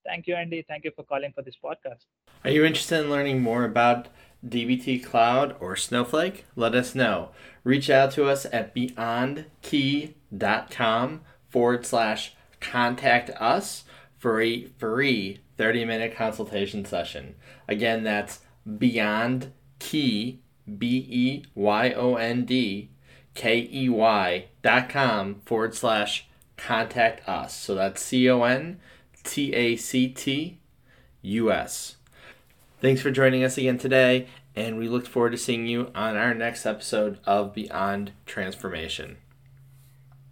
Thank 0.04 0.26
you, 0.26 0.34
Andy. 0.34 0.64
Thank 0.66 0.84
you 0.84 0.90
for 0.94 1.04
calling 1.04 1.32
for 1.32 1.42
this 1.42 1.56
podcast. 1.62 2.06
Are 2.44 2.50
you 2.50 2.64
interested 2.64 3.04
in 3.04 3.10
learning 3.10 3.40
more 3.40 3.64
about 3.64 4.08
DBT 4.46 5.04
Cloud 5.04 5.56
or 5.60 5.76
Snowflake? 5.76 6.44
Let 6.56 6.74
us 6.74 6.94
know. 6.94 7.30
Reach 7.62 7.88
out 7.88 8.10
to 8.12 8.24
us 8.24 8.44
at 8.46 8.74
beyondkey.com 8.74 11.20
forward 11.48 11.86
slash 11.86 12.34
contact 12.60 13.30
us 13.30 13.84
for 14.18 14.40
a 14.40 14.64
free 14.64 15.40
30 15.56 15.84
minute 15.84 16.16
consultation 16.16 16.84
session. 16.84 17.36
Again, 17.68 18.02
that's 18.02 18.40
beyondkey.com 18.68 19.52
B 20.78 21.06
E 21.08 21.44
Y 21.54 21.92
O 21.92 22.16
N 22.16 22.44
D 22.44 22.90
K 23.34 23.68
E 23.72 23.88
Y 23.88 24.46
dot 24.62 24.88
com 24.88 25.40
forward 25.46 25.74
slash 25.74 26.26
contact 26.56 27.28
us. 27.28 27.54
So 27.54 27.74
that's 27.74 28.02
C 28.02 28.28
O 28.28 28.42
N 28.44 28.80
T 29.24 29.52
A 29.54 29.76
C 29.76 30.08
T 30.08 30.58
U 31.22 31.50
S. 31.50 31.96
Thanks 32.80 33.00
for 33.00 33.10
joining 33.10 33.44
us 33.44 33.56
again 33.56 33.78
today, 33.78 34.26
and 34.56 34.76
we 34.76 34.88
look 34.88 35.06
forward 35.06 35.30
to 35.30 35.38
seeing 35.38 35.66
you 35.66 35.90
on 35.94 36.16
our 36.16 36.34
next 36.34 36.66
episode 36.66 37.18
of 37.24 37.54
Beyond 37.54 38.12
Transformation. 38.26 39.18